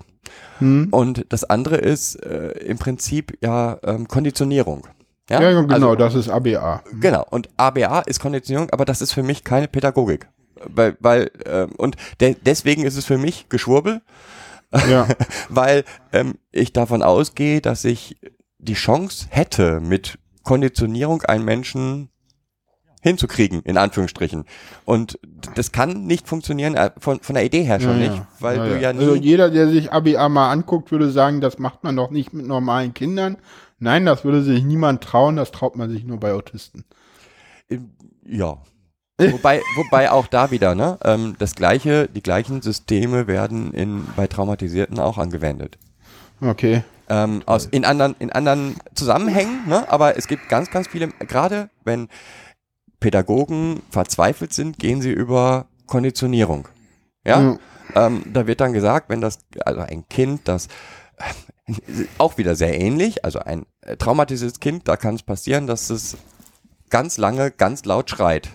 [0.59, 0.87] Hm?
[0.91, 4.87] und das andere ist äh, im Prinzip ja ähm, Konditionierung.
[5.29, 6.83] Ja, Ja, genau, also, das ist ABA.
[6.99, 10.27] Genau, und ABA ist Konditionierung, aber das ist für mich keine Pädagogik.
[10.65, 14.01] Weil, weil ähm, und de deswegen ist es für mich Geschwurbel,
[14.89, 15.07] Ja,
[15.49, 18.17] weil ähm, ich davon ausgehe, dass ich
[18.63, 22.09] die Chance hätte, mit Konditionierung einen Menschen
[23.01, 24.45] hinzukriegen, in Anführungsstrichen.
[24.85, 25.19] Und
[25.55, 28.27] das kann nicht funktionieren, äh, von, von der Idee her schon ja, nicht, ja.
[28.39, 28.99] weil ja, du ja nie...
[28.99, 32.47] Also jeder, der sich ABA mal anguckt, würde sagen, das macht man doch nicht mit
[32.47, 33.37] normalen Kindern.
[33.77, 36.85] Nein, das würde sich niemand trauen, das traut man sich nur bei Autisten.
[38.25, 38.59] Ja.
[39.19, 44.27] Wobei, wobei auch da wieder, ne, ähm, das gleiche, die gleichen Systeme werden in, bei
[44.27, 45.77] Traumatisierten auch angewendet.
[46.39, 46.83] Okay.
[47.09, 51.69] Ähm, aus, in anderen, in anderen Zusammenhängen, ne, aber es gibt ganz, ganz viele, gerade
[51.83, 52.07] wenn
[52.99, 56.67] Pädagogen verzweifelt sind, gehen sie über Konditionierung.
[57.25, 57.41] Ja,
[57.93, 58.07] Ja.
[58.07, 60.67] Ähm, da wird dann gesagt, wenn das, also ein Kind, das
[61.17, 65.89] äh, auch wieder sehr ähnlich, also ein äh, traumatisiertes Kind, da kann es passieren, dass
[65.89, 66.17] es
[66.89, 68.49] ganz lange ganz laut schreit.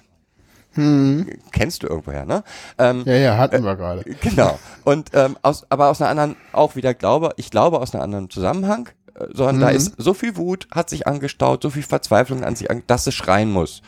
[1.53, 2.45] Kennst du irgendwoher, ne?
[2.79, 4.05] Ähm, Ja, ja, hatten wir gerade.
[4.21, 4.59] Genau.
[4.85, 8.31] Und ähm, aus, aber aus einer anderen, auch wieder glaube, ich glaube aus einem anderen
[8.31, 12.57] Zusammenhang, äh, sondern da ist so viel Wut, hat sich angestaut, so viel Verzweiflung an
[12.57, 13.83] sich, dass es schreien muss.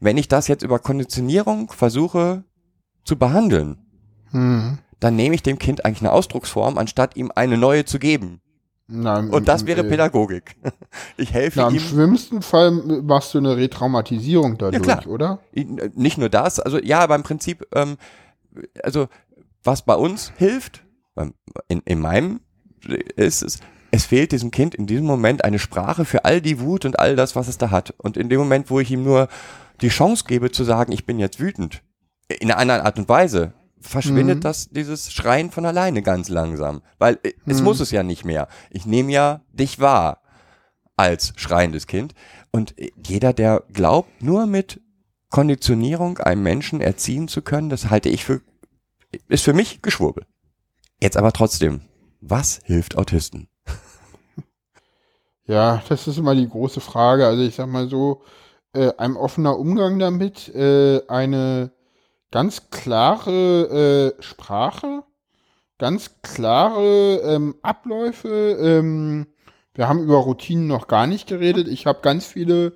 [0.00, 2.44] Wenn ich das jetzt über Konditionierung versuche
[3.04, 3.78] zu behandeln,
[4.32, 4.78] Hm.
[5.00, 8.40] dann nehme ich dem Kind eigentlich eine Ausdrucksform, anstatt ihm eine neue zu geben.
[8.86, 10.56] Na, im- Und das im- wäre äh, Pädagogik.
[11.16, 11.80] Ich helfe Na, im ihm.
[11.80, 15.06] schlimmsten Fall machst du eine Retraumatisierung dadurch, klar.
[15.06, 15.38] oder?
[15.94, 17.96] Nicht nur das, also ja, aber im Prinzip, ähm,
[18.82, 19.08] also
[19.62, 20.84] was bei uns hilft,
[21.68, 22.40] in, in meinem
[23.16, 23.60] ist es,
[23.90, 27.16] es fehlt diesem Kind in diesem Moment eine Sprache für all die Wut und all
[27.16, 27.94] das, was es da hat.
[27.98, 29.28] Und in dem Moment, wo ich ihm nur
[29.80, 31.82] die Chance gebe zu sagen, ich bin jetzt wütend,
[32.28, 33.52] in einer anderen Art und Weise,
[33.84, 34.42] verschwindet Mhm.
[34.42, 36.82] das, dieses Schreien von alleine ganz langsam.
[36.98, 37.64] Weil äh, es Mhm.
[37.64, 38.48] muss es ja nicht mehr.
[38.70, 40.22] Ich nehme ja dich wahr
[40.96, 42.14] als schreiendes Kind.
[42.50, 44.80] Und äh, jeder, der glaubt, nur mit
[45.30, 48.40] Konditionierung einen Menschen erziehen zu können, das halte ich für,
[49.28, 50.24] ist für mich Geschwurbel.
[51.02, 51.80] Jetzt aber trotzdem,
[52.20, 53.48] was hilft Autisten?
[55.46, 57.26] Ja, das ist immer die große Frage.
[57.26, 58.22] Also ich sag mal so,
[58.72, 61.72] äh, ein offener Umgang damit, äh, eine
[62.34, 65.04] ganz klare äh, Sprache,
[65.78, 68.58] ganz klare ähm, Abläufe.
[68.60, 69.28] Ähm,
[69.72, 71.68] wir haben über Routinen noch gar nicht geredet.
[71.68, 72.72] Ich habe ganz viele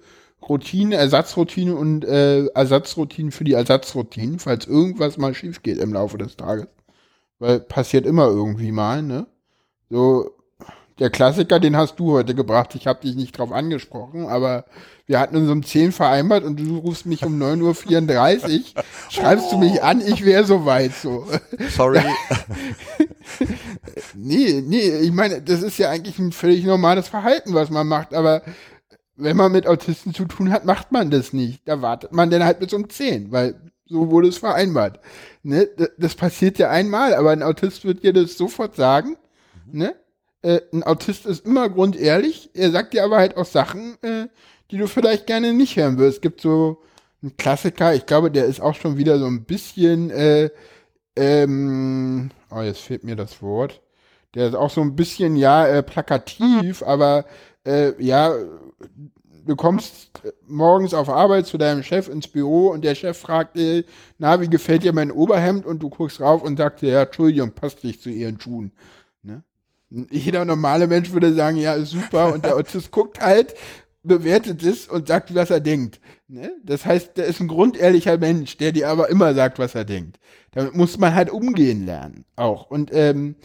[0.49, 6.19] Routinen, Ersatzroutinen und äh, Ersatzroutinen für die Ersatzroutinen, falls irgendwas mal schief geht im Laufe
[6.19, 6.69] des Tages.
[7.41, 9.27] Weil passiert immer irgendwie mal, ne?
[9.91, 10.38] So,
[10.99, 12.75] der Klassiker, den hast du heute gebracht.
[12.75, 14.65] Ich habe dich nicht drauf angesprochen, aber
[15.07, 19.59] wir hatten uns um 10 vereinbart und du rufst mich um 9.34 Uhr, schreibst du
[19.59, 21.27] mich an, ich wäre soweit so.
[21.71, 22.01] Sorry.
[24.15, 28.15] Nee, nee, ich meine, das ist ja eigentlich ein völlig normales Verhalten, was man macht,
[28.15, 28.43] aber
[29.17, 31.67] wenn man mit Autisten zu tun hat, macht man das nicht.
[31.67, 35.01] Da wartet man dann halt bis um 10, weil so wurde es vereinbart.
[35.43, 35.69] Ne?
[35.77, 39.17] Das, das passiert ja einmal, aber ein Autist wird dir das sofort sagen.
[39.71, 39.95] Ne?
[40.43, 44.29] Äh, ein Autist ist immer grundehrlich, er sagt dir aber halt auch Sachen, äh,
[44.71, 46.17] die du vielleicht gerne nicht hören wirst.
[46.17, 46.83] Es gibt so
[47.23, 50.51] einen Klassiker, ich glaube, der ist auch schon wieder so ein bisschen, äh,
[51.17, 53.81] ähm, oh, jetzt fehlt mir das Wort.
[54.35, 57.25] Der ist auch so ein bisschen, ja, äh, plakativ, aber
[57.65, 58.33] äh, ja,
[59.49, 60.11] du kommst
[60.47, 63.85] morgens auf Arbeit zu deinem Chef ins Büro und der Chef fragt dir,
[64.19, 65.67] na, wie gefällt dir mein Oberhemd?
[65.67, 68.73] Und du guckst rauf und sagst dir, ja, Entschuldigung, passt nicht zu ihren Schuhen.
[69.91, 72.33] Jeder normale Mensch würde sagen, ja, ist super.
[72.33, 73.55] Und der Autist guckt halt,
[74.03, 76.01] bewertet es und sagt, was er denkt.
[76.29, 76.53] Ne?
[76.63, 80.19] Das heißt, der ist ein grundehrlicher Mensch, der dir aber immer sagt, was er denkt.
[80.53, 82.25] Damit muss man halt umgehen lernen.
[82.37, 82.71] Auch.
[82.71, 83.37] Und ähm,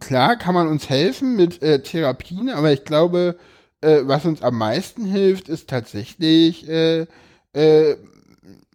[0.00, 3.36] klar kann man uns helfen mit äh, Therapien, aber ich glaube,
[3.80, 7.06] äh, was uns am meisten hilft, ist tatsächlich äh,
[7.52, 7.96] äh,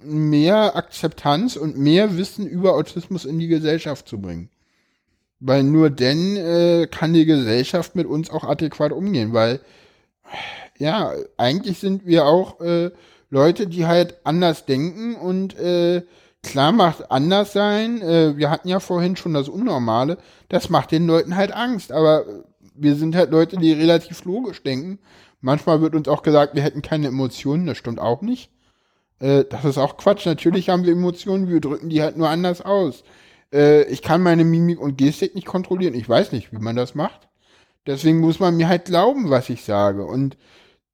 [0.01, 4.49] mehr Akzeptanz und mehr Wissen über Autismus in die Gesellschaft zu bringen.
[5.39, 9.61] Weil nur dann äh, kann die Gesellschaft mit uns auch adäquat umgehen, weil
[10.77, 12.91] ja, eigentlich sind wir auch äh,
[13.29, 16.03] Leute, die halt anders denken und äh,
[16.43, 18.01] klar macht anders sein.
[18.01, 20.17] Äh, wir hatten ja vorhin schon das Unnormale.
[20.47, 22.25] Das macht den Leuten halt Angst, aber
[22.75, 24.99] wir sind halt Leute, die relativ logisch denken.
[25.41, 27.65] Manchmal wird uns auch gesagt, wir hätten keine Emotionen.
[27.65, 28.51] Das stimmt auch nicht.
[29.19, 30.25] Äh, das ist auch Quatsch.
[30.25, 33.03] Natürlich haben wir Emotionen, wir drücken die halt nur anders aus.
[33.53, 35.93] Äh, ich kann meine Mimik und Gestik nicht kontrollieren.
[35.93, 37.27] Ich weiß nicht, wie man das macht.
[37.85, 40.05] Deswegen muss man mir halt glauben, was ich sage.
[40.05, 40.37] Und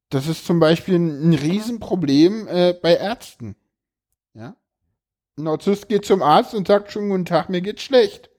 [0.09, 3.55] das ist zum Beispiel ein, ein Riesenproblem äh, bei Ärzten.
[4.33, 4.55] Ja.
[5.37, 8.29] Ein Autist geht zum Arzt und sagt schon guten Tag, mir geht's schlecht.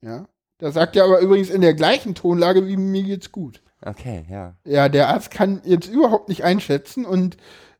[0.00, 0.28] Ja.
[0.58, 3.62] Da sagt er aber übrigens in der gleichen Tonlage wie mir geht's gut.
[3.80, 4.56] Okay, ja.
[4.64, 7.36] Ja, der Arzt kann jetzt überhaupt nicht einschätzen und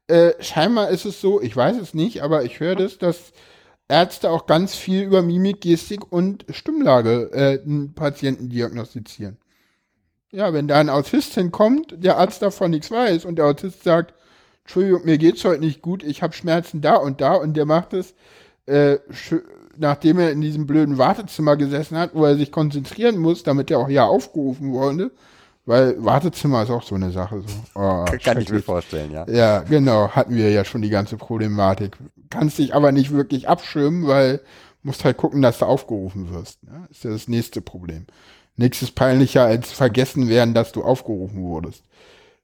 [0.07, 3.33] äh, scheinbar ist es so, ich weiß es nicht, aber ich höre das, dass
[3.89, 9.39] Ärzte auch ganz viel über Mimik, Gestik und Stimmlage äh, einen Patienten diagnostizieren.
[10.31, 14.15] Ja, wenn da ein Autist hinkommt, der Arzt davon nichts weiß und der Autist sagt,
[14.65, 17.95] Entschuldigung, mir geht's heute nicht gut, ich habe Schmerzen da und da und der macht
[17.95, 18.15] es,
[18.67, 18.99] äh,
[19.79, 23.79] nachdem er in diesem blöden Wartezimmer gesessen hat, wo er sich konzentrieren muss, damit er
[23.79, 25.11] auch ja aufgerufen wurde,
[25.69, 27.43] Weil Wartezimmer ist auch so eine Sache.
[27.47, 27.55] So.
[27.75, 29.27] Oh, Kann ich mir vorstellen, ja.
[29.29, 31.95] Ja, genau, hatten wir ja schon die ganze Problematik.
[32.31, 34.41] Kannst dich aber nicht wirklich abschirmen, weil
[34.83, 36.63] musst halt gucken, dass du aufgerufen wirst.
[36.65, 36.87] Ne?
[36.91, 38.07] Ist ja das nächste Problem.
[38.57, 41.85] Nichts ist peinlicher als vergessen werden, dass du aufgerufen wurdest.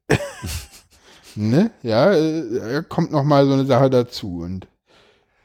[1.34, 1.70] ne?
[1.82, 4.68] Ja, äh, kommt noch mal so eine Sache dazu und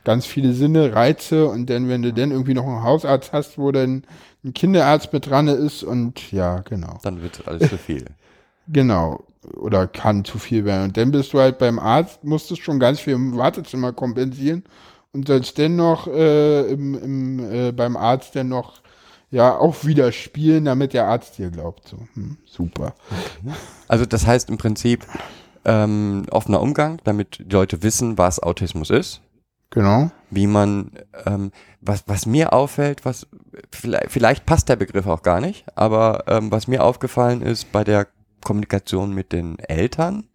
[0.04, 3.72] ganz viele Sinne, Reize und dann, wenn du dann irgendwie noch einen Hausarzt hast, wo
[3.72, 4.04] dann
[4.44, 7.00] ein Kinderarzt mit dran ist und ja, genau.
[7.04, 8.06] Dann wird alles zu viel.
[8.72, 9.24] Genau.
[9.56, 10.86] Oder kann zu viel werden.
[10.86, 14.64] Und dann bist du halt beim Arzt, musstest schon ganz viel im Wartezimmer kompensieren
[15.14, 18.82] und sollst dann noch äh, im, im, äh, beim Arzt dann noch
[19.32, 21.88] ja auch wieder spielen, damit der Arzt dir glaubt.
[21.88, 22.96] So, hm, super.
[23.88, 25.06] Also das heißt im Prinzip
[25.66, 29.22] ähm, offener Umgang, damit die Leute wissen, was Autismus ist,
[29.72, 30.10] Genau.
[30.32, 30.92] wie man,
[31.26, 33.28] ähm, was, was mir auffällt, was
[33.72, 37.84] vielleicht, vielleicht passt der Begriff auch gar nicht, aber ähm, was mir aufgefallen ist bei
[37.84, 38.08] der
[38.44, 40.30] Kommunikation mit den Eltern,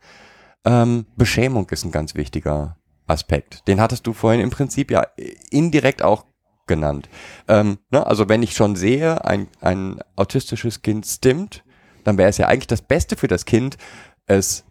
[0.64, 2.76] ähm, Beschämung ist ein ganz wichtiger
[3.06, 3.68] Aspekt.
[3.68, 5.06] Den hattest du vorhin im Prinzip ja
[5.50, 6.24] indirekt auch
[6.66, 7.08] genannt.
[7.48, 8.06] Ähm, ne?
[8.06, 11.64] Also wenn ich schon sehe, ein, ein autistisches Kind stimmt,
[12.04, 13.76] dann wäre es ja eigentlich das Beste für das Kind,
[14.26, 14.64] es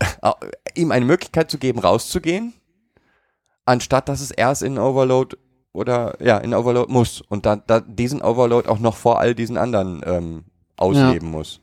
[0.00, 0.32] äh,
[0.74, 2.54] ihm eine Möglichkeit zu geben, rauszugehen,
[3.64, 5.36] anstatt dass es erst in Overload
[5.72, 9.58] oder ja, in Overload muss und dann da diesen Overload auch noch vor all diesen
[9.58, 10.44] anderen ähm,
[10.76, 11.60] ausleben muss.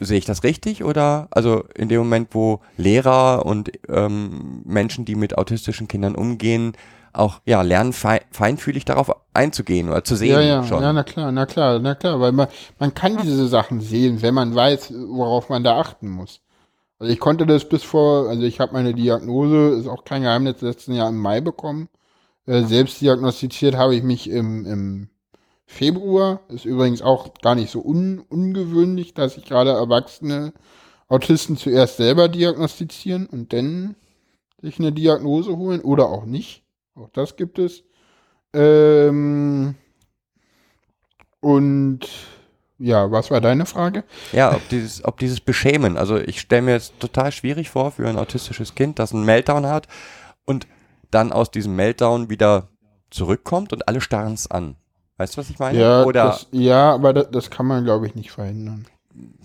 [0.00, 5.14] Sehe ich das richtig oder also in dem Moment, wo Lehrer und ähm, Menschen, die
[5.14, 6.72] mit autistischen Kindern umgehen,
[7.12, 10.82] auch ja lernen, fei feinfühlig darauf einzugehen oder zu sehen Ja, ja, schon.
[10.82, 12.48] ja, na klar, na klar, na klar, weil man,
[12.78, 16.40] man kann diese Sachen sehen, wenn man weiß, worauf man da achten muss.
[16.98, 20.60] Also ich konnte das bis vor, also ich habe meine Diagnose, ist auch kein Geheimnis,
[20.60, 21.88] letzten Jahr im Mai bekommen.
[22.46, 25.08] Äh, selbst diagnostiziert habe ich mich im, im
[25.70, 26.40] Februar.
[26.48, 30.52] Ist übrigens auch gar nicht so un, ungewöhnlich, dass sich gerade erwachsene
[31.08, 33.94] Autisten zuerst selber diagnostizieren und dann
[34.60, 36.64] sich eine Diagnose holen oder auch nicht.
[36.96, 37.84] Auch das gibt es.
[38.52, 39.76] Ähm,
[41.38, 42.08] und
[42.78, 44.02] ja, was war deine Frage?
[44.32, 48.08] Ja, ob dieses, ob dieses Beschämen, also ich stelle mir jetzt total schwierig vor für
[48.08, 49.86] ein autistisches Kind, das einen Meltdown hat
[50.44, 50.66] und
[51.12, 52.68] dann aus diesem Meltdown wieder
[53.10, 54.76] zurückkommt und alle starren es an.
[55.20, 55.78] Weißt du, was ich meine?
[55.78, 58.86] Ja, Oder, das, ja aber das, das kann man, glaube ich, nicht verhindern.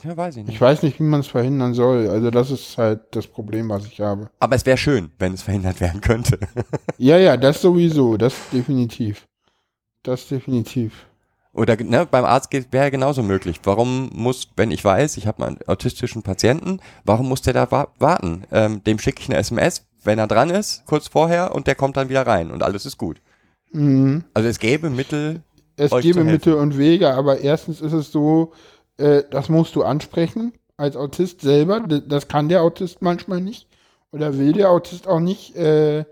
[0.06, 0.56] ja, weiß ich nicht.
[0.56, 2.08] Ich weiß nicht, wie man es verhindern soll.
[2.08, 4.30] Also das ist halt das Problem, was ich habe.
[4.40, 6.40] Aber es wäre schön, wenn es verhindert werden könnte.
[6.98, 9.28] Ja, ja, das sowieso, das definitiv.
[10.02, 11.08] Das definitiv.
[11.52, 13.60] Oder ne, beim Arzt wäre genauso möglich.
[13.66, 17.90] Warum muss, wenn ich weiß, ich habe einen autistischen Patienten, warum muss der da wa
[18.00, 18.46] warten?
[18.50, 21.98] Ähm, dem schicke ich eine SMS, wenn er dran ist, kurz vorher, und der kommt
[21.98, 23.20] dann wieder rein und alles ist gut.
[23.74, 24.24] Mhm.
[24.34, 25.42] Also es gäbe Mittel.
[25.78, 26.26] Es helfen.
[26.26, 28.54] Mittel und Wege, aber erstens ist es so,
[28.98, 31.82] äh, das musst du ansprechen als Autist selber.
[31.82, 33.68] Das kann der Autist manchmal nicht
[34.12, 35.56] oder will der Autist auch nicht.
[35.56, 36.06] Äh,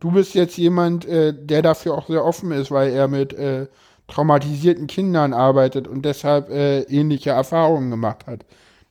[0.00, 3.66] du bist jetzt jemand, äh, der dafür auch sehr offen ist, weil er mit äh,
[4.08, 8.44] traumatisierten Kindern arbeitet und deshalb äh, ähnliche Erfahrungen gemacht hat.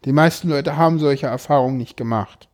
[0.06, 2.50] Die meisten Leute haben solche Erfahrungen nicht gemacht.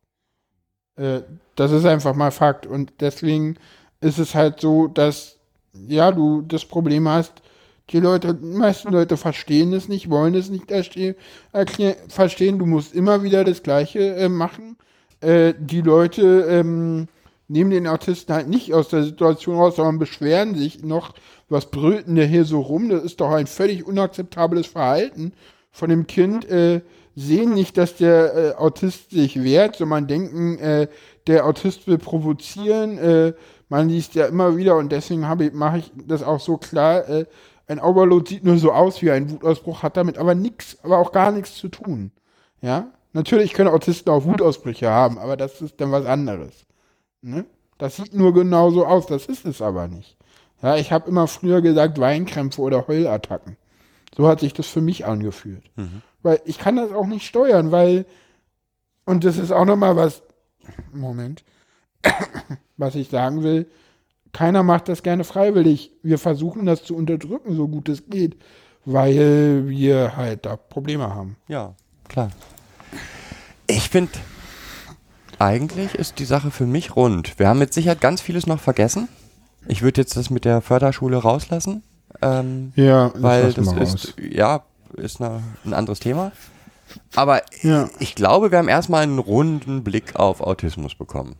[0.95, 1.21] Äh,
[1.55, 2.65] das ist einfach mal Fakt.
[2.65, 3.55] Und deswegen
[4.01, 5.37] ist es halt so, dass
[5.73, 7.33] ja, du das Problem hast,
[7.89, 11.15] die Leute, die meisten Leute verstehen es nicht, wollen es nicht erste-
[11.53, 12.59] erklär, verstehen.
[12.59, 14.75] Du musst immer wieder das Gleiche äh, machen.
[15.21, 17.07] Äh, die Leute ähm,
[17.47, 21.13] nehmen den Autisten halt nicht aus der Situation raus, sondern beschweren sich noch,
[21.49, 22.89] was brüllt denn der hier so rum?
[22.89, 25.31] Das ist doch ein völlig unakzeptables Verhalten
[25.71, 26.43] von dem Kind.
[26.49, 26.81] Äh,
[27.15, 30.87] sehen nicht, dass der äh, Autist sich wehrt, sondern denken, äh,
[31.25, 32.97] der Autist will provozieren.
[32.97, 33.33] Äh,
[33.69, 37.07] man liest ja immer wieder und deswegen ich, mache ich das auch so klar.
[37.09, 37.25] Äh,
[37.67, 41.11] ein Overload sieht nur so aus wie ein Wutausbruch, hat damit aber nichts, aber auch
[41.11, 42.11] gar nichts zu tun.
[42.61, 46.65] Ja, natürlich können Autisten auch Wutausbrüche haben, aber das ist dann was anderes.
[47.21, 47.45] Ne?
[47.77, 50.17] Das sieht nur genauso aus, das ist es aber nicht.
[50.61, 53.57] Ja, ich habe immer früher gesagt Weinkrämpfe oder Heulattacken.
[54.15, 55.69] So hat sich das für mich angefühlt.
[56.23, 58.05] Weil ich kann das auch nicht steuern, weil,
[59.05, 60.23] und das ist auch nochmal was,
[60.91, 61.43] Moment,
[62.77, 63.69] was ich sagen will,
[64.37, 65.91] keiner macht das gerne freiwillig.
[66.03, 68.37] Wir versuchen das zu unterdrücken, so gut es geht,
[68.85, 71.37] weil wir halt da Probleme haben.
[71.47, 71.73] Ja,
[72.07, 72.29] klar.
[73.65, 74.11] Ich finde,
[75.39, 77.39] eigentlich ist die Sache für mich rund.
[77.39, 79.07] Wir haben mit Sicherheit ganz vieles noch vergessen.
[79.67, 81.81] Ich würde jetzt das mit der Förderschule rauslassen,
[82.21, 86.31] ähm, Ja, weil das ist, ja, ist eine, ein anderes Thema.
[87.15, 87.89] Aber Ja.
[87.97, 91.37] ich glaube, wir haben erstmal einen runden Blick auf Autismus bekommen.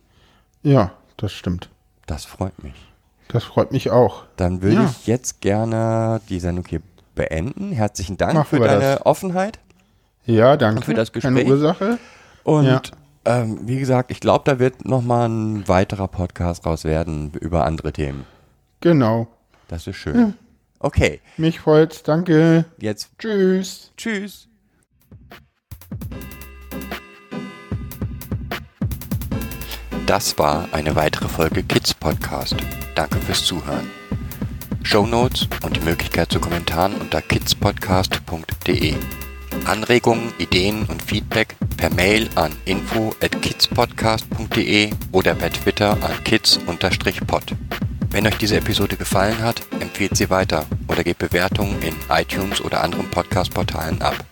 [0.64, 1.70] Ja, das stimmt.
[2.06, 2.74] Das freut mich.
[3.28, 4.24] Das freut mich auch.
[4.36, 4.84] Dann würde Ja.
[4.90, 6.80] ich jetzt gerne die Sendung hier
[7.14, 7.72] beenden.
[7.72, 9.06] Herzlichen Dank Machen für deine das.
[9.06, 9.58] Offenheit.
[10.24, 10.82] Ja, danke.
[10.82, 11.48] für das Keine Gespräch.
[11.50, 11.98] Ursache.
[12.44, 12.82] Und Ja.
[13.24, 17.92] ähm, wie gesagt, ich glaube, da wird nochmal ein weiterer Podcast raus werden über andere
[17.92, 18.24] Themen.
[18.80, 19.26] Genau.
[19.68, 20.34] Das ist schön.
[20.80, 22.02] Okay, Mich freut's.
[22.04, 22.64] Danke.
[22.78, 23.92] jetzt Tschüss.
[23.96, 24.48] tschüss.
[30.08, 32.56] Das war eine weitere Folge Kids Podcast.
[32.94, 33.90] Danke fürs Zuhören.
[34.82, 38.94] Shownotes und die Möglichkeit zu Kommentaren unter kidspodcast.de.
[39.66, 47.42] Anregungen, Ideen und Feedback per Mail an info at kidspodcast.de oder per Twitter an kids-pod.
[48.08, 52.82] Wenn euch diese Episode gefallen hat, empfehlt sie weiter oder gebt Bewertungen in iTunes oder
[52.82, 54.24] anderen Podcast-Portalen ab.